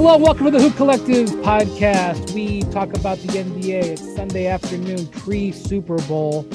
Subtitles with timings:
[0.00, 2.32] Hello, welcome to the Hoop Collective podcast.
[2.32, 3.82] We talk about the NBA.
[3.82, 6.48] It's Sunday afternoon, pre Super Bowl.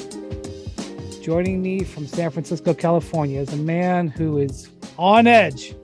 [1.22, 5.76] Joining me from San Francisco, California, is a man who is on edge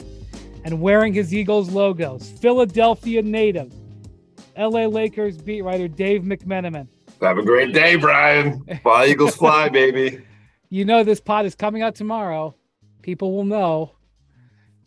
[0.64, 2.30] and wearing his Eagles logos.
[2.30, 3.74] Philadelphia native,
[4.58, 6.88] LA Lakers beat writer Dave McMenamin.
[7.20, 8.64] Have a great day, Brian.
[8.84, 10.22] Fly Eagles fly, baby.
[10.70, 12.56] You know this pod is coming out tomorrow.
[13.02, 13.96] People will know.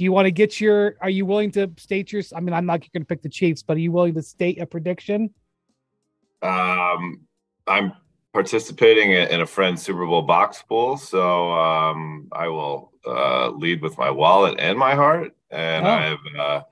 [0.03, 0.97] Do you want to get your?
[1.01, 2.25] Are you willing to state your?
[2.35, 4.61] I mean, I'm not going to pick the Chiefs, but are you willing to state
[4.61, 5.33] a prediction?
[6.43, 7.21] Um,
[7.69, 7.93] I'm
[8.33, 13.97] participating in a friend's Super Bowl box pool, so um, I will uh, lead with
[13.97, 15.91] my wallet and my heart, and oh.
[15.91, 16.63] I have uh,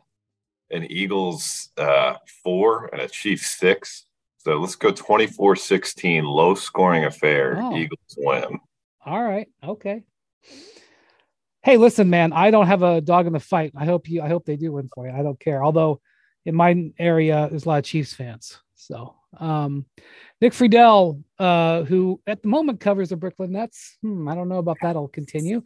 [0.73, 4.07] an Eagles uh, four and a Chiefs six.
[4.39, 7.61] So let's go 24 16, low scoring affair.
[7.63, 7.77] Oh.
[7.77, 8.59] Eagles win.
[9.07, 9.47] All right.
[9.63, 10.03] Okay.
[11.63, 12.33] Hey, listen, man.
[12.33, 13.73] I don't have a dog in the fight.
[13.77, 14.23] I hope you.
[14.23, 15.13] I hope they do win for you.
[15.13, 15.63] I don't care.
[15.63, 16.01] Although,
[16.47, 18.59] in my area, there's a lot of Chiefs fans.
[18.77, 19.85] So, um,
[20.41, 23.99] Nick Friedell, uh, who at the moment covers the Brooklyn Nets.
[24.01, 25.63] Hmm, I don't know about that'll continue.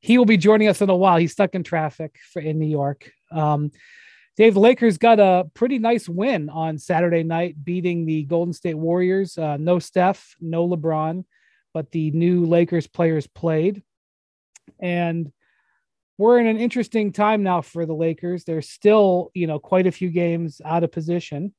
[0.00, 1.16] He will be joining us in a while.
[1.16, 3.10] He's stuck in traffic for in New York.
[3.32, 3.70] Um,
[4.36, 8.76] Dave, the Lakers got a pretty nice win on Saturday night, beating the Golden State
[8.76, 9.36] Warriors.
[9.36, 11.24] Uh, no Steph, no LeBron
[11.74, 13.82] but the new Lakers players played.
[14.80, 15.32] And
[16.18, 18.44] we're in an interesting time now for the Lakers.
[18.44, 21.54] There's still, you know, quite a few games out of position,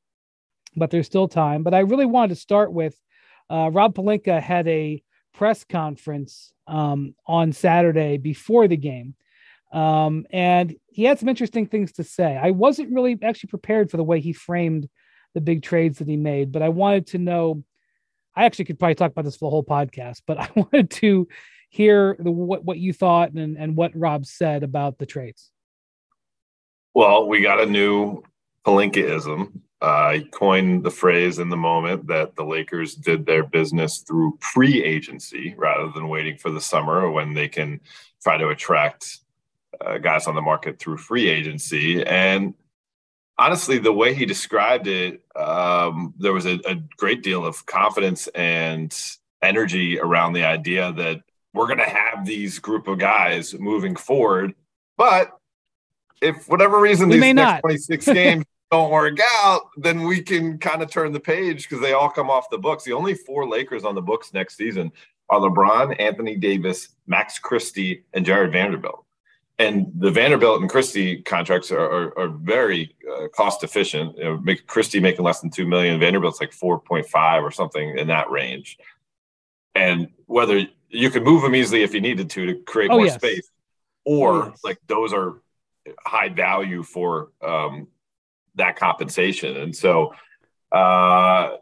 [0.75, 1.63] but there's still time.
[1.63, 2.95] But I really wanted to start with
[3.49, 5.01] uh, Rob Pelinka had a
[5.33, 9.15] press conference um, on Saturday before the game.
[9.71, 12.37] Um, and he had some interesting things to say.
[12.37, 14.89] I wasn't really actually prepared for the way he framed
[15.33, 17.63] the big trades that he made, but I wanted to know
[18.35, 21.27] I actually could probably talk about this for the whole podcast, but I wanted to
[21.69, 25.51] hear the, what, what you thought and, and what Rob said about the trades.
[26.93, 28.23] Well, we got a new
[28.65, 29.61] Pelinkaism.
[29.81, 34.37] Uh, I coined the phrase in the moment that the Lakers did their business through
[34.41, 37.79] pre agency rather than waiting for the summer when they can
[38.21, 39.19] try to attract
[39.79, 42.05] uh, guys on the market through free agency.
[42.05, 42.53] And
[43.37, 48.27] honestly, the way he described it, um, there was a, a, great deal of confidence
[48.29, 48.93] and
[49.41, 51.21] energy around the idea that
[51.53, 54.53] we're going to have these group of guys moving forward.
[54.97, 55.31] But
[56.21, 57.61] if whatever reason we these next not.
[57.61, 61.93] 26 games don't work out, then we can kind of turn the page because they
[61.93, 62.83] all come off the books.
[62.83, 64.91] The only four Lakers on the books next season
[65.29, 69.05] are LeBron, Anthony Davis, Max Christie, and Jarred Vanderbilt
[69.59, 74.17] and the Vanderbilt and Christie contracts are, are, are very uh, cost efficient.
[74.17, 77.51] You know, make Christie making less than two million, Vanderbilt's like four point five or
[77.51, 78.77] something in that range.
[79.75, 83.05] And whether you could move them easily if you needed to to create oh, more
[83.05, 83.15] yes.
[83.15, 83.49] space,
[84.05, 84.59] or oh, yes.
[84.63, 85.41] like those are
[86.05, 87.87] high value for um,
[88.55, 89.57] that compensation.
[89.57, 90.13] And so,
[90.71, 91.57] uh,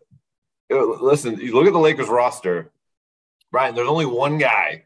[0.70, 2.72] listen, you look at the Lakers roster,
[3.52, 3.76] Brian.
[3.76, 4.86] There's only one guy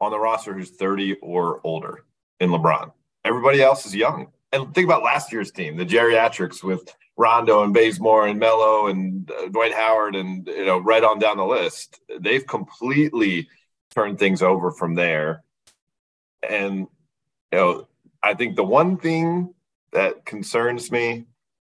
[0.00, 2.04] on the roster who's 30 or older
[2.40, 2.92] in LeBron.
[3.24, 4.28] Everybody else is young.
[4.52, 9.30] And think about last year's team, the geriatrics with Rondo and Bazemore and Melo and
[9.30, 12.00] uh, Dwight Howard and you know right on down the list.
[12.18, 13.48] They've completely
[13.94, 15.42] turned things over from there.
[16.48, 16.88] And
[17.52, 17.88] you know,
[18.22, 19.54] I think the one thing
[19.92, 21.26] that concerns me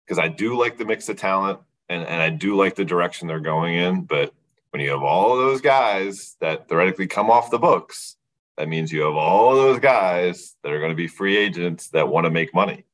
[0.06, 3.28] because I do like the mix of talent and, and I do like the direction
[3.28, 4.32] they're going in, but
[4.70, 8.16] when you have all those guys that theoretically come off the books
[8.56, 12.08] that means you have all those guys that are going to be free agents that
[12.08, 12.84] want to make money.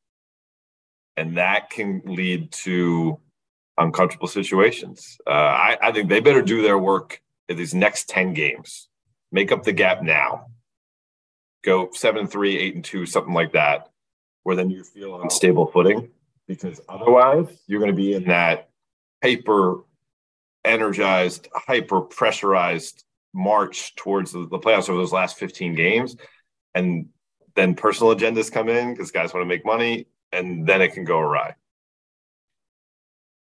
[1.20, 3.20] And that can lead to
[3.76, 5.19] uncomfortable situations.
[5.26, 7.20] Uh, I, I think they better do their work
[7.50, 8.88] in these next 10 games,
[9.31, 10.47] make up the gap now.
[11.62, 13.91] Go seven, three, eight, and two, something like that,
[14.44, 16.08] where then you feel on stable footing.
[16.48, 18.70] Because otherwise, you're going to be in that
[19.22, 19.81] hyper
[20.64, 23.04] energized, hyper pressurized
[23.34, 26.16] march towards the, the playoffs over those last 15 games.
[26.75, 27.11] And
[27.56, 31.05] then personal agendas come in because guys want to make money, and then it can
[31.05, 31.55] go awry.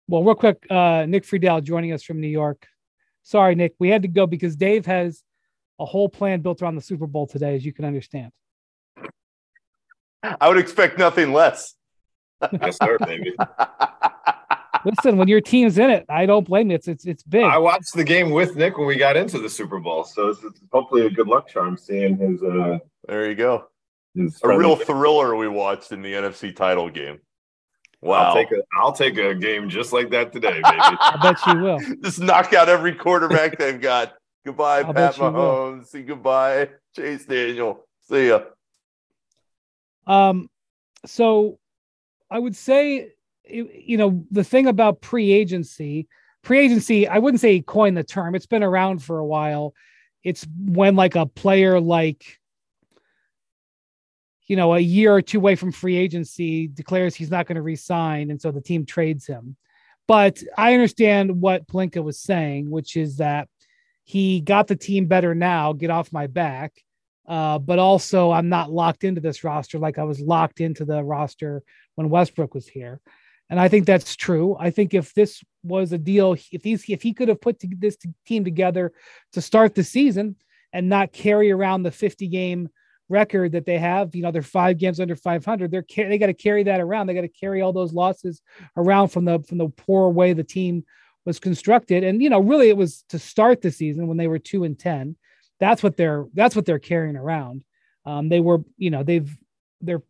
[0.07, 2.67] Well, real quick, uh, Nick Friedell joining us from New York.
[3.23, 5.23] Sorry, Nick, we had to go because Dave has
[5.79, 8.33] a whole plan built around the Super Bowl today, as you can understand.
[10.23, 11.75] I would expect nothing less.
[12.61, 13.35] yes, sir, baby.
[14.85, 16.77] Listen, when your team's in it, I don't blame you.
[16.77, 17.45] It's it's it's big.
[17.45, 20.43] I watched the game with Nick when we got into the Super Bowl, so it's,
[20.45, 22.43] it's hopefully a good luck charm seeing his.
[22.43, 23.67] uh There you go.
[24.16, 27.20] A real thriller we watched in the NFC title game.
[28.00, 28.28] Wow.
[28.28, 30.62] I'll take a I'll take a game just like that today, baby.
[30.64, 31.81] I bet you will.
[32.02, 34.14] just knock out every quarterback they've got.
[34.44, 35.87] Goodbye, I'll Pat Mahomes.
[35.87, 37.87] See goodbye, Chase Daniel.
[38.08, 38.40] See ya.
[40.06, 40.49] Um,
[41.05, 41.58] so
[42.31, 43.12] I would say,
[43.44, 46.08] you know, the thing about pre agency,
[46.43, 49.75] pre agency, I wouldn't say coin the term, it's been around for a while.
[50.25, 52.38] It's when like a player like,
[54.49, 57.62] you know, a year or two away from free agency declares he's not going to
[57.62, 58.31] resign.
[58.31, 59.56] And so the team trades him.
[60.09, 63.49] But I understand what Pelinka was saying, which is that
[64.05, 66.73] he got the team better now, get off my back.
[67.29, 71.05] Uh, but also, I'm not locked into this roster like I was locked into the
[71.05, 71.62] roster
[71.97, 73.01] when Westbrook was here.
[73.51, 74.56] And I think that's true.
[74.59, 77.99] I think if this was a deal, if he's if he could have put this
[78.27, 78.93] team together
[79.33, 80.37] to start the season
[80.73, 82.71] and not carry around the 50 game
[83.08, 85.70] record that they have, you know, they're five games under 500.
[85.70, 87.06] They're they got to carry that around.
[87.06, 88.43] They got to carry all those losses
[88.76, 90.84] around from the from the poor way the team
[91.25, 92.05] was constructed.
[92.05, 94.78] And you know, really, it was to start the season when they were two and
[94.78, 95.16] ten.
[95.60, 97.64] That's what they're that's what they're carrying around.
[98.05, 99.31] Um, they were, you know, they've
[99.81, 100.02] they're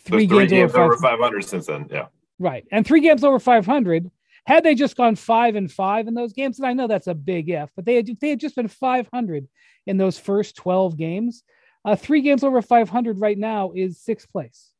[0.00, 1.86] three, three games, games, over, 500 since then.
[1.90, 2.06] Yeah,
[2.38, 4.10] right, and three games over 500.
[4.46, 7.14] Had they just gone five and five in those games, and I know that's a
[7.14, 9.48] big if, but they had they had just been 500
[9.86, 11.42] in those first 12 games.
[11.86, 14.72] Uh, three games over 500 right now is sixth place.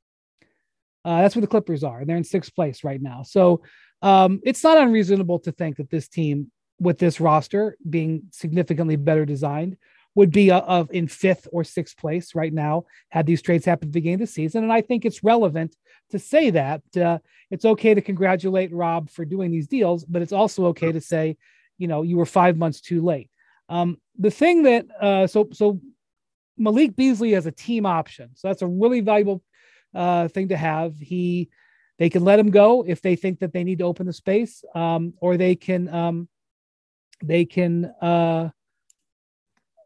[1.05, 3.23] Uh, that's where the Clippers are, and they're in sixth place right now.
[3.23, 3.62] So
[4.03, 6.50] um, it's not unreasonable to think that this team,
[6.81, 9.76] with this roster being significantly better designed,
[10.17, 13.91] would be a, of in fifth or sixth place right now had these trades happened
[13.91, 14.64] at the beginning of the season.
[14.64, 15.76] And I think it's relevant
[16.11, 17.19] to say that uh,
[17.50, 21.37] it's okay to congratulate Rob for doing these deals, but it's also okay to say,
[21.79, 23.31] you know, you were five months too late.
[23.69, 25.81] Um, the thing that uh, so so
[26.58, 29.43] Malik Beasley has a team option, so that's a really valuable
[29.94, 30.99] uh, thing to have.
[30.99, 31.50] He
[31.99, 34.64] they can let him go if they think that they need to open the space,
[34.75, 36.29] um, or they can um,
[37.23, 38.50] they can uh,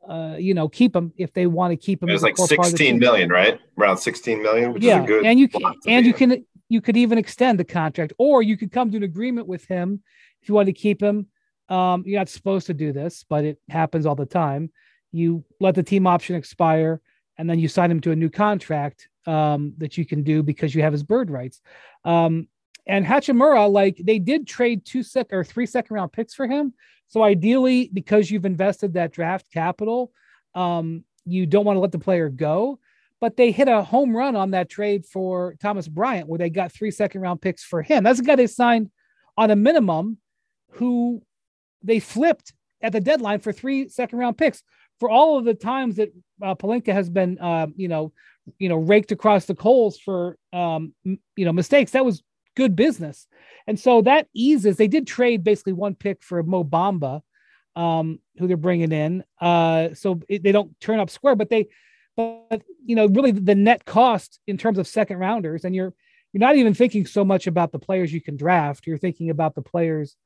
[0.08, 2.08] uh, you know keep him if they want to keep him.
[2.08, 3.60] It's like sixteen million, right?
[3.78, 5.26] Around sixteen million, which yeah, is a good.
[5.26, 8.72] And you can and you can you could even extend the contract, or you could
[8.72, 10.02] come to an agreement with him
[10.42, 11.26] if you want to keep him.
[11.68, 14.72] Um, you're not supposed to do this, but it happens all the time.
[15.12, 17.00] You let the team option expire,
[17.38, 20.74] and then you sign him to a new contract um, that you can do because
[20.74, 21.60] you have his bird rights.
[22.04, 22.48] Um,
[22.86, 26.74] and Hachimura, like they did trade two sec or three second round picks for him.
[27.08, 30.12] So ideally, because you've invested that draft capital,
[30.54, 32.78] um, you don't want to let the player go.
[33.20, 36.72] But they hit a home run on that trade for Thomas Bryant, where they got
[36.72, 38.02] three second round picks for him.
[38.02, 38.90] That's a guy they signed
[39.36, 40.18] on a minimum,
[40.70, 41.22] who
[41.82, 42.52] they flipped
[42.82, 44.62] at the deadline for three second round picks.
[45.00, 46.12] For all of the times that
[46.42, 48.12] uh, Pelinka has been, uh, you know,
[48.58, 51.92] you know raked across the coals for um, you know mistakes.
[51.92, 52.22] That was
[52.56, 53.26] good business,
[53.66, 54.76] and so that eases.
[54.76, 57.22] They did trade basically one pick for Mo Bamba,
[57.76, 59.24] um, who they're bringing in.
[59.40, 61.68] Uh, so it, they don't turn up square, but they,
[62.16, 65.94] but you know, really the net cost in terms of second rounders, and you're
[66.32, 68.86] you're not even thinking so much about the players you can draft.
[68.86, 70.16] You're thinking about the players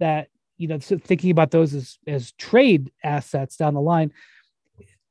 [0.00, 0.28] that
[0.62, 4.12] you know, thinking about those as as trade assets down the line.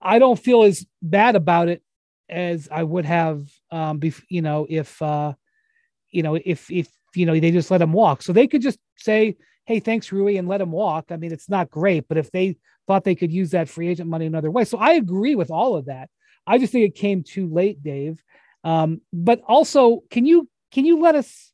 [0.01, 1.83] I don't feel as bad about it
[2.29, 5.33] as I would have, um, bef- you know, if, uh,
[6.09, 8.23] you know, if, if, you know, they just let him walk.
[8.23, 11.11] So they could just say, Hey, thanks, Rui, and let him walk.
[11.11, 12.55] I mean, it's not great, but if they
[12.87, 14.63] thought they could use that free agent money another way.
[14.63, 16.09] So I agree with all of that.
[16.47, 18.23] I just think it came too late, Dave.
[18.63, 21.50] Um, but also, can you, can you let us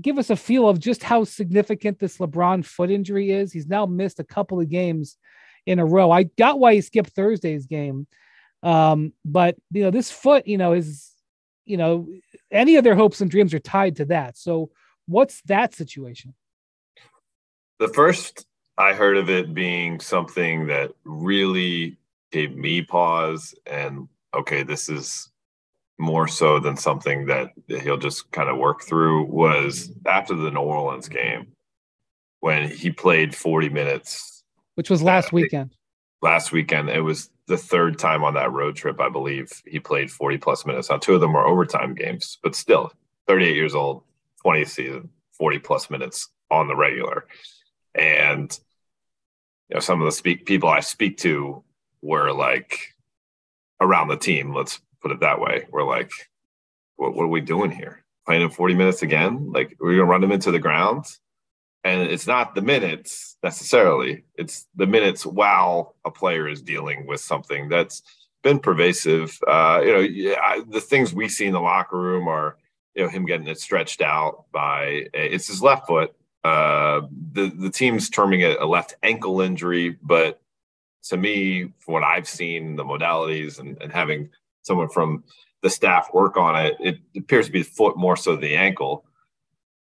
[0.00, 3.52] give us a feel of just how significant this LeBron foot injury is?
[3.52, 5.16] He's now missed a couple of games
[5.66, 6.10] in a row.
[6.10, 8.06] I got why he skipped Thursday's game.
[8.62, 11.10] Um, but you know, this foot, you know, is
[11.64, 12.08] you know,
[12.50, 14.36] any of their hopes and dreams are tied to that.
[14.36, 14.70] So
[15.06, 16.34] what's that situation?
[17.78, 18.46] The first
[18.76, 21.96] I heard of it being something that really
[22.32, 25.30] gave me pause and okay, this is
[25.98, 30.60] more so than something that he'll just kind of work through was after the New
[30.60, 31.48] Orleans game
[32.40, 34.42] when he played 40 minutes
[34.74, 35.74] which was last uh, weekend
[36.20, 40.10] last weekend it was the third time on that road trip, I believe he played
[40.10, 40.90] 40 plus minutes.
[40.90, 42.92] Now, two of them were overtime games, but still
[43.26, 44.02] 38 years old,
[44.44, 47.26] 20th season, 40 plus minutes on the regular.
[47.94, 48.58] And,
[49.68, 51.62] you know, some of the speak people I speak to
[52.00, 52.94] were like
[53.80, 55.66] around the team, let's put it that way.
[55.70, 56.10] We're like,
[56.96, 58.04] what, what are we doing here?
[58.26, 59.52] Playing him 40 minutes again?
[59.52, 61.04] Like, we're going to run him into the ground?
[61.84, 67.20] and it's not the minutes necessarily it's the minutes while a player is dealing with
[67.20, 68.02] something that's
[68.42, 72.56] been pervasive uh, you know yeah, the things we see in the locker room are
[72.94, 77.70] you know him getting it stretched out by it's his left foot uh, the the
[77.70, 80.40] team's terming it a left ankle injury but
[81.02, 84.28] to me from what i've seen the modalities and, and having
[84.64, 85.24] someone from
[85.62, 86.76] the staff work on it.
[86.80, 89.04] It appears to be the foot more so the ankle.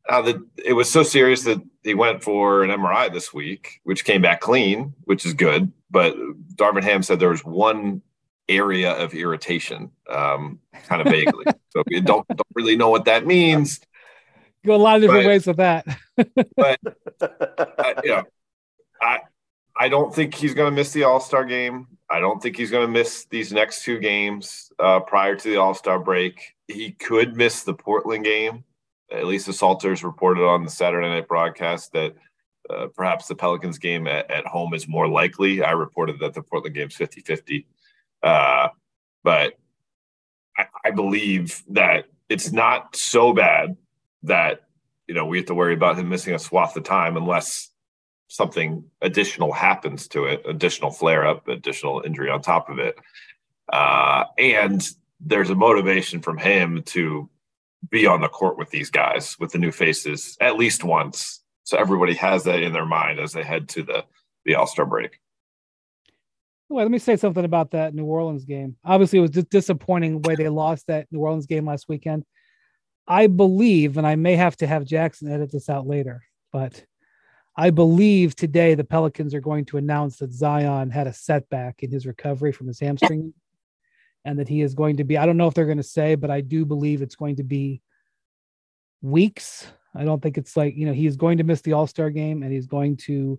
[0.09, 4.05] Uh, the, it was so serious that he went for an MRI this week, which
[4.05, 5.73] came back clean, which is good.
[5.91, 6.15] But
[6.57, 8.03] Darvin Ham said there was one
[8.49, 11.45] area of irritation, um, kind of vaguely.
[11.71, 13.81] so we don't don't really know what that means.
[14.65, 15.87] Go a lot of different but, ways with that.
[16.57, 16.81] but
[17.79, 18.25] I, you know,
[19.01, 19.21] I
[19.77, 21.87] I don't think he's going to miss the All Star game.
[22.11, 25.57] I don't think he's going to miss these next two games uh, prior to the
[25.57, 26.55] All Star break.
[26.69, 28.65] He could miss the Portland game.
[29.11, 32.15] At least the Salters reported on the Saturday night broadcast that
[32.71, 35.63] uh, perhaps the Pelicans game at, at, home is more likely.
[35.63, 37.67] I reported that the Portland game's 50 50.
[38.23, 38.69] Uh,
[39.25, 39.59] but
[40.57, 43.77] I, I believe that it's not so bad
[44.23, 44.63] that,
[45.07, 47.72] you know, we have to worry about him missing a swath of time unless
[48.33, 52.99] something additional happens to it, additional flare up, additional injury on top of it.
[53.71, 54.89] Uh, and
[55.21, 57.29] there's a motivation from him to
[57.91, 61.43] be on the court with these guys, with the new faces, at least once.
[61.65, 64.03] So everybody has that in their mind as they head to the,
[64.47, 65.21] the All Star break.
[66.71, 68.77] Well, let me say something about that New Orleans game.
[68.83, 72.25] Obviously, it was just disappointing the way they lost that New Orleans game last weekend.
[73.07, 76.83] I believe, and I may have to have Jackson edit this out later, but
[77.57, 81.91] I believe today the Pelicans are going to announce that Zion had a setback in
[81.91, 83.35] his recovery from his hamstring
[84.25, 86.15] and that he is going to be, I don't know if they're going to say,
[86.15, 87.83] but I do believe it's going to be
[89.03, 89.67] weeks.
[89.95, 92.09] I don't think it's like, you know, he is going to miss the All Star
[92.09, 93.39] game and he's going to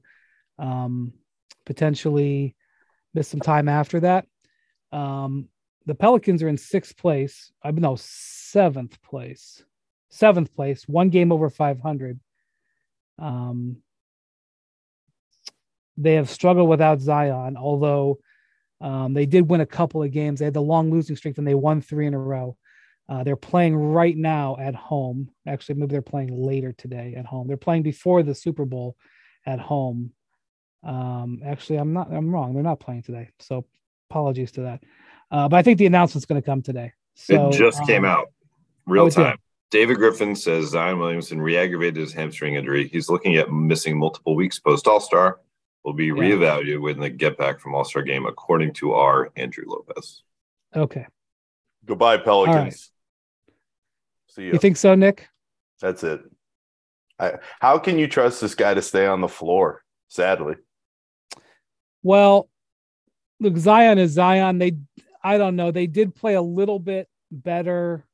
[0.60, 1.14] um,
[1.66, 2.56] potentially
[3.16, 4.28] miss some time after that.
[4.92, 5.50] Um,
[5.86, 7.52] the Pelicans are in sixth place.
[7.64, 9.64] I know seventh place,
[10.10, 12.20] seventh place, one game over 500.
[13.18, 13.78] Um,
[15.98, 18.20] they have struggled without Zion, although
[18.82, 20.40] um, they did win a couple of games.
[20.40, 22.58] They had the long losing streak and they won three in a row.
[23.08, 25.30] Uh, they're playing right now at home.
[25.48, 27.48] Actually, maybe they're playing later today at home.
[27.48, 28.96] They're playing before the Super Bowl
[29.46, 30.12] at home.
[30.84, 32.12] Um, actually, I'm not.
[32.12, 32.54] I'm wrong.
[32.54, 33.30] They're not playing today.
[33.40, 33.66] So
[34.10, 34.84] apologies to that.
[35.32, 36.94] Uh, but I think the announcement's going to come today.
[37.16, 38.32] So, it just um, came out,
[38.86, 39.38] real time.
[39.70, 42.88] David Griffin says Zion Williamson re-aggravated his hamstring injury.
[42.88, 45.40] He's looking at missing multiple weeks post All Star
[45.84, 46.14] will be yeah.
[46.14, 50.24] reevaluated when they get back from All Star game, according to our Andrew Lopez.
[50.76, 51.06] Okay.
[51.86, 52.56] Goodbye, Pelicans.
[52.56, 52.74] Right.
[54.30, 54.54] See you.
[54.54, 55.28] You think so, Nick?
[55.82, 56.22] That's it.
[57.20, 59.84] I, how can you trust this guy to stay on the floor?
[60.08, 60.56] Sadly.
[62.02, 62.50] Well,
[63.40, 64.58] look, Zion is Zion.
[64.58, 64.78] They,
[65.24, 65.72] I don't know.
[65.72, 68.06] They did play a little bit better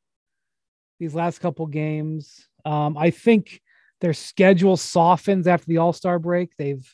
[0.99, 2.47] these last couple games.
[2.65, 3.61] Um, I think
[4.01, 6.51] their schedule softens after the All Star break.
[6.57, 6.85] They've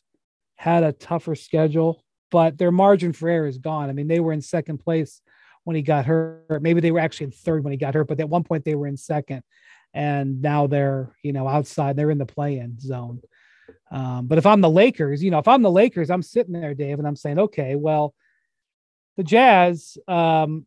[0.55, 3.89] had a tougher schedule, but their margin for error is gone.
[3.89, 5.21] I mean, they were in second place
[5.63, 6.61] when he got hurt.
[6.61, 8.75] Maybe they were actually in third when he got hurt, but at one point they
[8.75, 9.43] were in second,
[9.93, 11.95] and now they're you know outside.
[11.95, 13.21] They're in the play-in zone.
[13.91, 16.73] Um, but if I'm the Lakers, you know, if I'm the Lakers, I'm sitting there,
[16.73, 18.13] Dave, and I'm saying, okay, well,
[19.17, 20.65] the Jazz, um,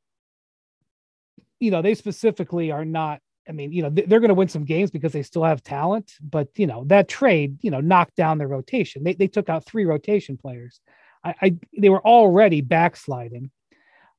[1.61, 4.65] you know, they specifically are not I mean, you know, they're going to win some
[4.65, 8.39] games because they still have talent, but you know, that trade, you know, knocked down
[8.39, 9.05] their rotation.
[9.05, 10.81] They, they took out three rotation players.
[11.25, 13.51] I, I they were already backsliding.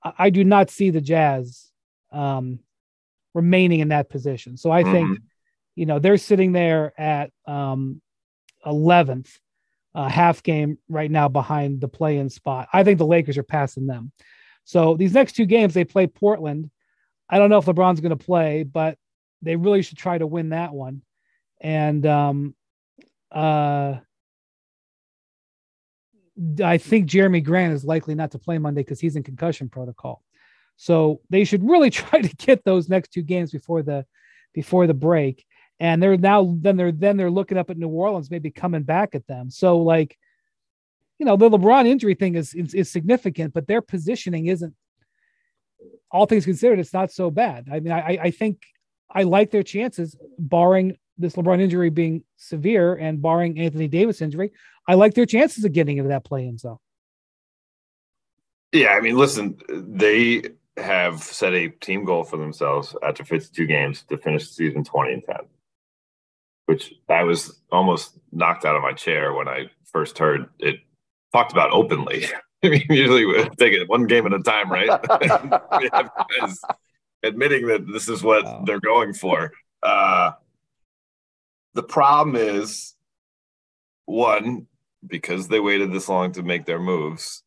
[0.03, 1.69] I, I, do not see the Jazz
[2.11, 2.59] um,
[3.33, 4.57] remaining in that position.
[4.57, 4.91] So I mm-hmm.
[4.91, 5.19] think,
[5.75, 8.01] you know, they're sitting there at um,
[8.65, 9.29] 11th,
[9.93, 12.67] uh, half game right now behind the play in spot.
[12.73, 14.11] I think the Lakers are passing them.
[14.63, 16.69] So these next two games, they play Portland.
[17.29, 18.97] I don't know if LeBron's going to play, but
[19.41, 21.01] they really should try to win that one.
[21.61, 22.55] And um,
[23.31, 23.97] uh,
[26.63, 30.23] I think Jerami Grant is likely not to play Monday because he's in concussion protocol.
[30.77, 34.05] So they should really try to get those next two games before the
[34.53, 35.45] before the break.
[35.79, 39.15] And they're now then they're then they're looking up at New Orleans, maybe coming back
[39.15, 39.49] at them.
[39.49, 40.17] So like,
[41.17, 44.73] you know, the LeBron injury thing is is, is significant, but their positioning isn't.
[46.11, 47.67] All things considered, it's not so bad.
[47.71, 48.61] I mean, I I think
[49.11, 54.51] I like their chances, barring this LeBron injury being severe and barring Anthony Davis injury.
[54.87, 56.77] I like their chances of getting into that play-in zone.
[58.71, 60.43] Yeah, I mean, listen, they
[60.77, 65.13] have set a team goal for themselves after 52 games to finish the season 20
[65.13, 65.35] and 10,
[66.67, 70.79] which I was almost knocked out of my chair when I first heard it
[71.33, 72.25] talked about openly.
[72.63, 74.89] I mean, usually we take it one game at a time, right?
[77.23, 78.63] we have guys admitting that this is what wow.
[78.65, 79.51] they're going for.
[79.83, 80.31] Uh,
[81.73, 82.95] the problem is
[84.05, 84.67] one,
[85.05, 87.43] because they waited this long to make their moves,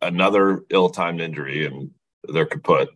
[0.00, 1.90] another ill timed injury and
[2.32, 2.88] they're kaput.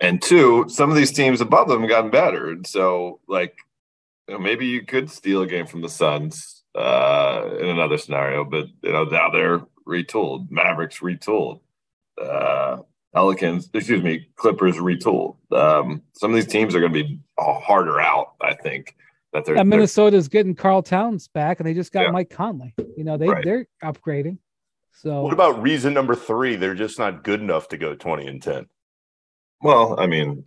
[0.00, 2.50] and two, some of these teams above them gotten better.
[2.50, 3.56] And so, like,
[4.28, 8.44] you know, maybe you could steal a game from the Suns uh, in another scenario,
[8.44, 10.50] but you know now they're retooled.
[10.50, 11.60] Mavericks retooled.
[12.20, 12.78] Uh,
[13.14, 15.36] Pelicans, excuse me, Clippers retooled.
[15.52, 18.96] Um, some of these teams are going to be harder out, I think.
[19.32, 22.10] That they're, yeah, Minnesota's getting Karl Towns back, and they just got Yeah.
[22.10, 22.74] Mike Conley.
[22.96, 23.44] You know, they Right.
[23.44, 24.38] they're upgrading.
[24.92, 26.56] So What about reason number three?
[26.56, 28.66] They're just not good enough to go 20 and 10.
[29.60, 30.44] Well, I mean,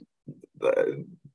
[0.61, 0.83] uh,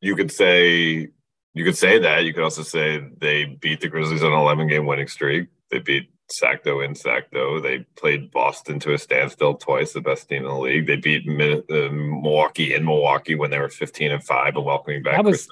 [0.00, 1.08] you could say
[1.54, 2.24] you could say that.
[2.24, 5.48] You could also say they beat the Grizzlies on an 11 game winning streak.
[5.70, 7.62] They beat Sacto in Sacto.
[7.62, 10.86] They played Boston to a standstill twice, the best team in the league.
[10.86, 15.02] They beat Min- uh, Milwaukee in Milwaukee when they were 15 and five, and welcoming
[15.02, 15.48] back That was-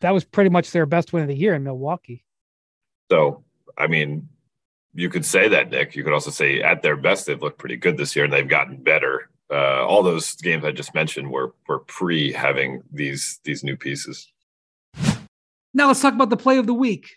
[0.00, 2.22] that was pretty much their best win of the year in Milwaukee.
[3.10, 3.44] So,
[3.78, 4.28] I mean,
[4.92, 5.96] you could say that, Nick.
[5.96, 8.48] You could also say at their best, they've looked pretty good this year, and they've
[8.48, 9.30] gotten better.
[9.50, 14.30] Uh, all those games I just mentioned were were pre having these these new pieces.
[15.72, 17.16] Now let's talk about the play of the week.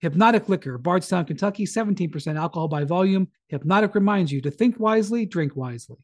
[0.00, 3.26] Hypnotic Liquor, Bardstown, Kentucky, 17% alcohol by volume.
[3.48, 5.96] Hypnotic reminds you to think wisely, drink wisely.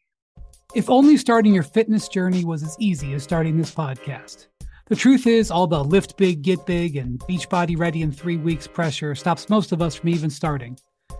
[0.74, 4.48] If only starting your fitness journey was as easy as starting this podcast.
[4.86, 8.66] The truth is, all the lift big, get big, and Beachbody ready in three weeks
[8.66, 10.76] pressure stops most of us from even starting.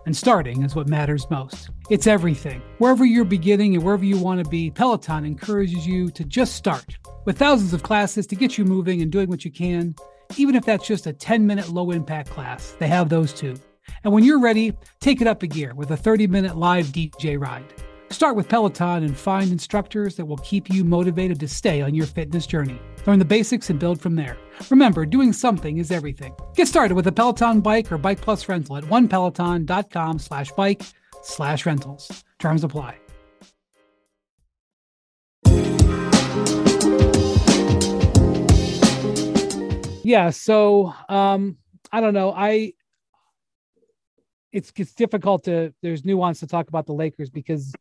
[0.07, 1.71] And starting is what matters most.
[1.91, 2.61] It's everything.
[2.79, 6.99] Wherever you're beginning and wherever you want to be, Peloton encourages you to just start.
[7.25, 9.95] With thousands of classes to get you moving and doing what you can,
[10.39, 13.55] even if that's just a 10 minute low impact class, they have those too.
[14.03, 17.41] And when you're ready, take it up a gear with a 30 minute live DJ
[17.41, 17.73] ride.
[18.11, 22.07] Start with Peloton and find instructors that will keep you motivated to stay on your
[22.07, 22.79] fitness journey.
[23.07, 24.37] Learn the basics and build from there.
[24.71, 26.35] Remember, doing something is everything.
[26.55, 30.83] Get started with a Peloton bike or bike plus rental at onepeloton.com slash bike
[31.23, 32.25] slash rentals.
[32.39, 33.04] Terms apply.
[40.05, 41.57] Yeah, so um
[41.91, 42.33] I don't know.
[42.33, 42.75] I
[44.53, 47.75] it's it's difficult to there's nuance to talk about the Lakers because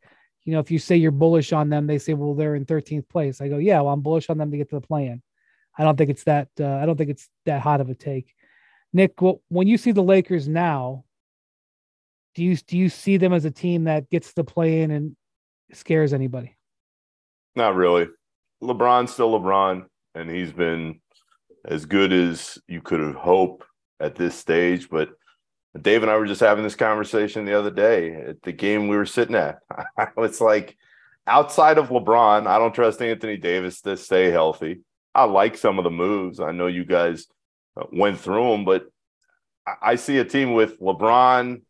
[0.45, 3.09] you know if you say you're bullish on them, they say, well, they're in 13th
[3.09, 3.41] place.
[3.41, 5.21] I go, yeah, well, I'm bullish on them to get to the play-in.
[5.77, 8.33] I don't think it's that uh, I don't think it's that hot of a take.
[8.93, 11.03] Nick, well, when you see the Lakers now,
[12.35, 15.15] do you do you see them as a team that gets the play-in and
[15.73, 16.55] scares anybody?
[17.55, 18.07] Not really.
[18.63, 21.01] LeBron's still LeBron, and he's been
[21.65, 23.65] as good as you could have hoped
[23.99, 24.89] at this stage.
[24.89, 25.09] But
[25.79, 28.97] Dave and I were just having this conversation the other day at the game we
[28.97, 29.59] were sitting at.
[30.17, 30.77] it's like
[31.25, 34.81] outside of LeBron, I don't trust Anthony Davis to stay healthy.
[35.15, 36.39] I like some of the moves.
[36.39, 37.27] I know you guys
[37.79, 38.85] uh, went through them, but
[39.65, 41.61] I- I see a team with LeBron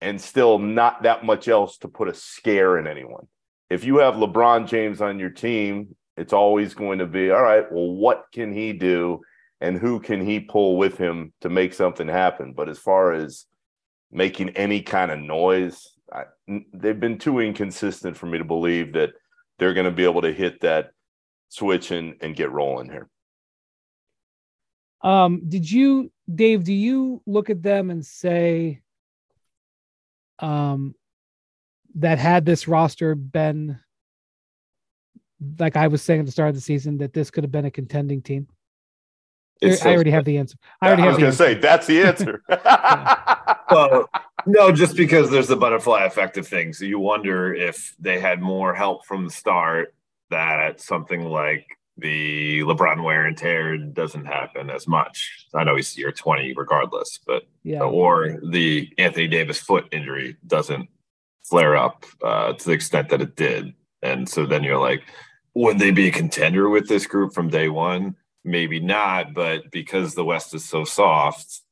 [0.00, 3.26] and still not that much else to put a scare in anyone.
[3.70, 7.70] If you have LeBron James on your team, it's always going to be all right.
[7.70, 9.20] Well, what can he do,
[9.60, 12.52] and who can he pull with him to make something happen?
[12.52, 13.46] But as far as
[14.10, 16.24] making any kind of noise, I,
[16.72, 19.10] they've been too inconsistent for me to believe that
[19.58, 20.90] they're going to be able to hit that
[21.48, 23.08] switch and, and get rolling here.
[25.02, 26.64] Um, did you, Dave?
[26.64, 28.82] Do you look at them and say,
[30.38, 30.94] um,
[31.94, 33.80] that had this roster been
[35.58, 37.64] like I was saying at the start of the season, that this could have been
[37.64, 38.48] a contending team?
[39.60, 40.56] It's I already have the answer.
[40.82, 42.42] I already I have was going to say that's the answer.
[43.70, 44.08] well,
[44.46, 46.80] no, just because there's the butterfly effect of things.
[46.80, 49.94] You wonder if they had more help from the start
[50.30, 51.66] that something like
[51.98, 55.46] the LeBron wear and tear doesn't happen as much.
[55.54, 57.82] I know he's year 20 regardless, but yeah.
[57.82, 60.88] or the Anthony Davis foot injury doesn't
[61.44, 63.72] flare up uh, to the extent that it did.
[64.02, 65.04] And so then you're like,
[65.56, 68.14] would they be a contender with this group from day one?
[68.44, 71.62] Maybe not, but because the West is so soft,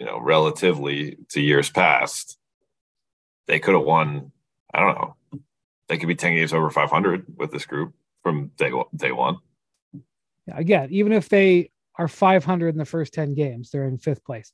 [0.00, 2.38] you know, relatively to years past,
[3.46, 4.32] they could have won.
[4.72, 5.16] I don't know.
[5.88, 8.86] They could be 10 games over 500 with this group from day one.
[8.96, 9.36] Day one.
[10.46, 14.24] Yeah, Again, even if they are 500 in the first 10 games, they're in fifth
[14.24, 14.52] place.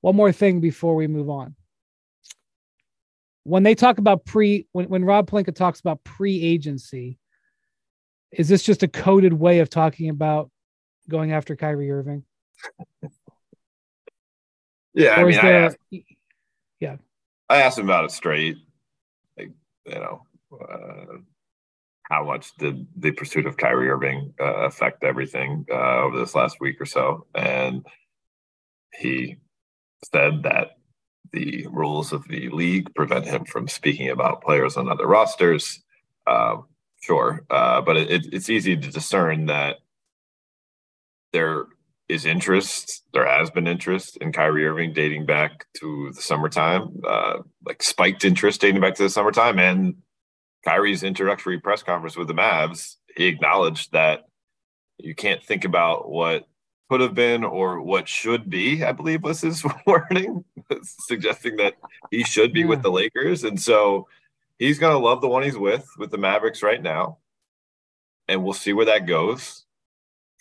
[0.00, 1.54] One more thing before we move on.
[3.42, 7.18] When they talk about pre, when, when Rob Pelinka talks about pre agency,
[8.32, 10.50] is this just a coded way of talking about
[11.08, 12.24] going after Kyrie Irving?
[14.94, 15.64] Yeah, I mean, is I there?
[15.66, 15.78] asked,
[17.48, 18.56] I asked him about it straight.
[19.38, 19.52] Like,
[19.84, 21.18] you know, uh,
[22.04, 26.58] how much did the pursuit of Kyrie Irving uh, affect everything uh, over this last
[26.60, 27.26] week or so?
[27.34, 27.86] And
[28.94, 29.36] he
[30.12, 30.70] said that
[31.32, 35.82] the rules of the league prevent him from speaking about players on other rosters.
[36.26, 36.66] Um,
[37.00, 39.76] sure, uh, but it, it's easy to discern that
[41.32, 41.64] there
[42.08, 43.02] is interest.
[43.12, 48.24] There has been interest in Kyrie Irving dating back to the summertime, uh, like spiked
[48.24, 49.58] interest dating back to the summertime.
[49.58, 49.96] And
[50.64, 54.24] Kyrie's introductory press conference with the Mavs, he acknowledged that
[54.98, 56.46] you can't think about what
[56.88, 60.44] could have been or what should be, I believe was his wording,
[60.82, 61.74] suggesting that
[62.12, 62.66] he should be Yeah.
[62.66, 63.42] with the Lakers.
[63.42, 64.06] And so
[64.58, 67.18] he's going to love the one he's with, with the Mavericks right now.
[68.28, 69.64] And we'll see where that goes.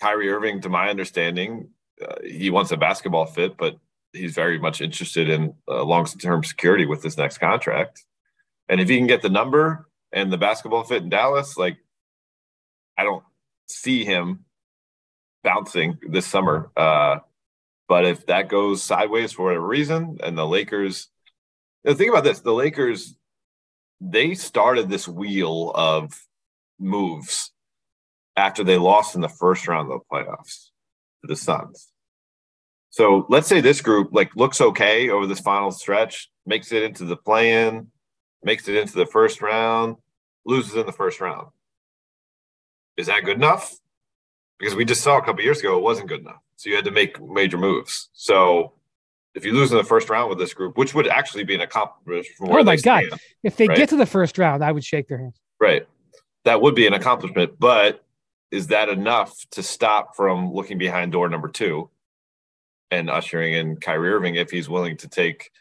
[0.01, 1.69] Kyrie Irving, to my understanding,
[2.01, 3.77] uh, he wants a basketball fit, but
[4.11, 8.03] he's very much interested in uh, long-term security with this next contract.
[8.67, 11.77] And if he can get the number and the basketball fit in Dallas, like
[12.97, 13.23] I don't
[13.67, 14.45] see him
[15.43, 16.71] bouncing this summer.
[16.75, 17.19] Uh,
[17.87, 21.09] but if that goes sideways for whatever reason, and the Lakers,
[21.83, 23.15] the thing about this, the Lakers,
[24.09, 26.13] they started this wheel of
[26.79, 27.51] moves
[28.35, 30.69] after they lost in the first round of the playoffs
[31.21, 31.91] to the Suns.
[32.89, 37.05] So let's say this group like looks okay over this final stretch, makes it into
[37.05, 37.87] the play-in,
[38.43, 39.97] makes it into the first round,
[40.45, 41.47] loses in the first round.
[42.97, 43.75] Is that good enough?
[44.59, 46.41] Because we just saw a couple years ago it wasn't good enough.
[46.55, 48.09] So you had to make major moves.
[48.13, 48.73] So
[49.35, 51.61] if you lose in the first round with this group, which would actually be an
[51.61, 53.03] accomplishment Oh my God.
[53.03, 53.77] stand, If they Right.
[53.77, 55.33] get to the first round, I would shake their hand.
[55.59, 55.85] Right.
[56.45, 58.03] That would be an accomplishment, but
[58.51, 61.89] is that enough to stop from looking behind door number two
[62.91, 65.51] and ushering in Kyrie Irving if he's willing to take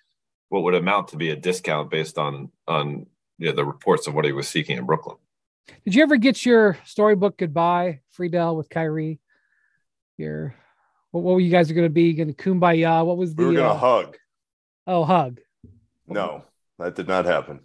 [0.51, 3.07] what would amount to be a discount based on on
[3.39, 5.17] you know, the reports of what he was seeking in Brooklyn?
[5.85, 9.19] Did you ever get your storybook goodbye, Friedell with Kyrie?
[10.17, 10.55] Your
[11.15, 12.13] what, what were you guys going to be?
[12.13, 13.07] Going to kumbaya?
[13.07, 14.17] What was the We were gonna uh, hug.
[14.89, 15.39] oh hug?
[16.09, 16.43] No,
[16.81, 17.61] that did not happen.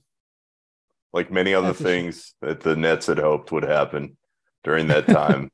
[1.11, 4.17] Like many other That's a things that the Nets had hoped would happen
[4.63, 5.49] during that time,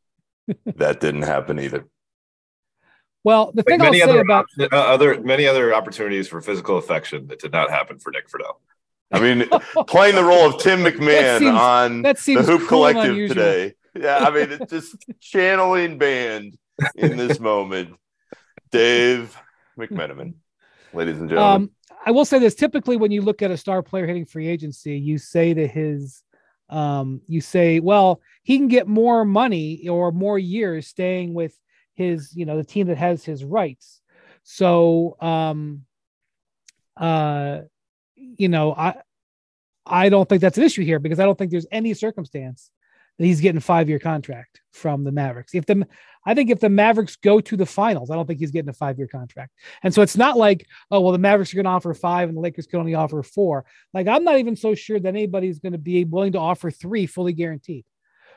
[0.65, 1.85] that didn't happen either.
[3.23, 6.41] Well, the Like thing I'll many say about op- uh, other many other opportunities for
[6.41, 8.57] physical affection that did not happen for Nick Friedell.
[9.11, 9.47] I mean,
[9.87, 13.11] playing the role of Tim McMahon seems- on that the seems Hoop cruel and Collective
[13.15, 13.35] unusual.
[13.35, 13.73] today.
[13.97, 16.57] Yeah, I mean, it's just channeling band
[16.95, 17.95] in this moment.
[18.71, 19.37] Dave
[19.77, 20.35] McMenamin,
[20.93, 21.69] ladies and gentlemen.
[21.89, 24.47] Um, I will say this: typically, when you look at a star player hitting free
[24.47, 26.23] agency, you say to his,
[26.69, 31.57] um, you say, well, he can get more money or more years staying with
[31.93, 34.01] his, you know, the team that has his rights.
[34.43, 35.85] So, um,
[36.97, 37.61] uh,
[38.15, 38.95] you know, I,
[39.85, 42.69] I don't think that's an issue here because I don't think there's any circumstance
[43.17, 45.53] that he's getting a five year contract from the Mavericks.
[45.55, 45.87] If the,
[46.25, 48.73] I think if the Mavericks go to the finals, I don't think he's getting a
[48.73, 49.53] five year contract.
[49.83, 52.37] And so it's not like, oh, well, the Mavericks are going to offer five and
[52.37, 53.65] the Lakers can only offer four.
[53.93, 57.05] Like, I'm not even so sure that anybody's going to be willing to offer three
[57.05, 57.85] fully guaranteed.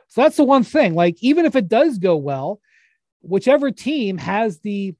[0.09, 0.95] So that's the one thing.
[0.95, 2.61] Like, even if it does go well,
[3.21, 4.95] whichever team has the,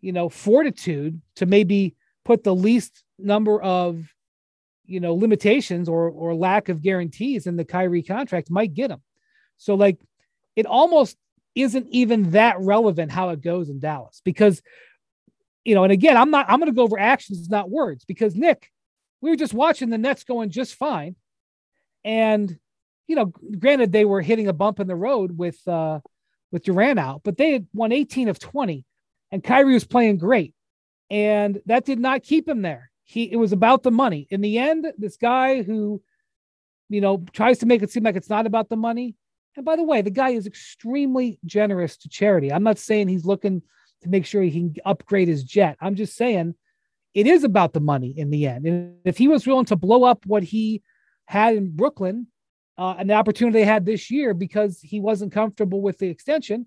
[0.00, 4.12] you know, fortitude to maybe put the least number of,
[4.88, 9.02] you know, limitations or or lack of guarantees in the Kyrie contract might get him.
[9.56, 10.00] So like,
[10.56, 11.16] it almost
[11.54, 14.62] isn't even that relevant how it goes in Dallas because
[15.68, 18.34] you know, and again, I'm not, I'm going to go over actions, not words, because
[18.34, 18.70] Nick,
[19.20, 21.14] we were just watching the Nets going just fine.
[22.04, 22.58] And,
[23.06, 26.00] you know, granted, they were hitting a bump in the road with, uh,
[26.50, 28.86] with Durant out, but they had won 18 of 20
[29.30, 30.54] and Kyrie was playing great.
[31.10, 32.87] And that did not keep him there.
[33.08, 34.26] He, it was about the money.
[34.30, 36.02] In the end, this guy who,
[36.90, 39.16] you know, tries to make it seem like it's not about the money.
[39.56, 42.52] And by the way, the guy is extremely generous to charity.
[42.52, 43.62] I'm not saying he's looking
[44.02, 45.78] to make sure he can upgrade his jet.
[45.80, 46.54] I'm just saying
[47.14, 48.66] it is about the money in the end.
[48.66, 50.82] And if he was willing to blow up what he
[51.26, 52.26] had in Brooklyn
[52.76, 56.66] uh, and the opportunity they had this year because he wasn't comfortable with the extension,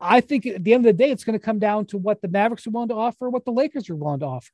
[0.00, 2.22] I think at the end of the day, it's going to come down to what
[2.22, 4.52] the Mavericks are willing to offer, what the Lakers are willing to offer.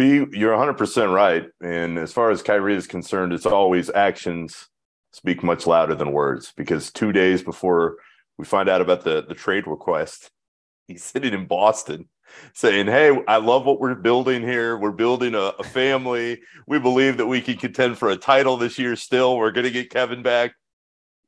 [0.00, 1.44] B, you're 100% right.
[1.60, 4.70] And as far as Kyrie is concerned, it's always actions
[5.12, 7.96] speak much louder than words because two days before
[8.38, 10.30] we find out about the, the trade request,
[10.88, 12.08] he's sitting in Boston
[12.54, 14.78] saying, Hey, I love what we're building here.
[14.78, 16.40] We're building a, a family.
[16.66, 19.36] We believe that we can contend for a title this year still.
[19.36, 20.54] We're going to get Kevin back.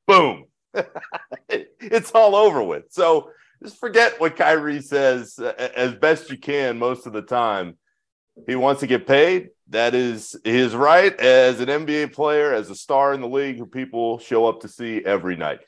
[0.07, 0.47] Boom.
[1.51, 2.85] it's all over with.
[2.89, 3.33] So
[3.63, 7.77] just forget what Kyrie says uh, as best you can most of the time.
[8.47, 9.51] He wants to get paid.
[9.69, 13.67] That is his right as an NBA player, as a star in the league who
[13.67, 15.61] people show up to see every night.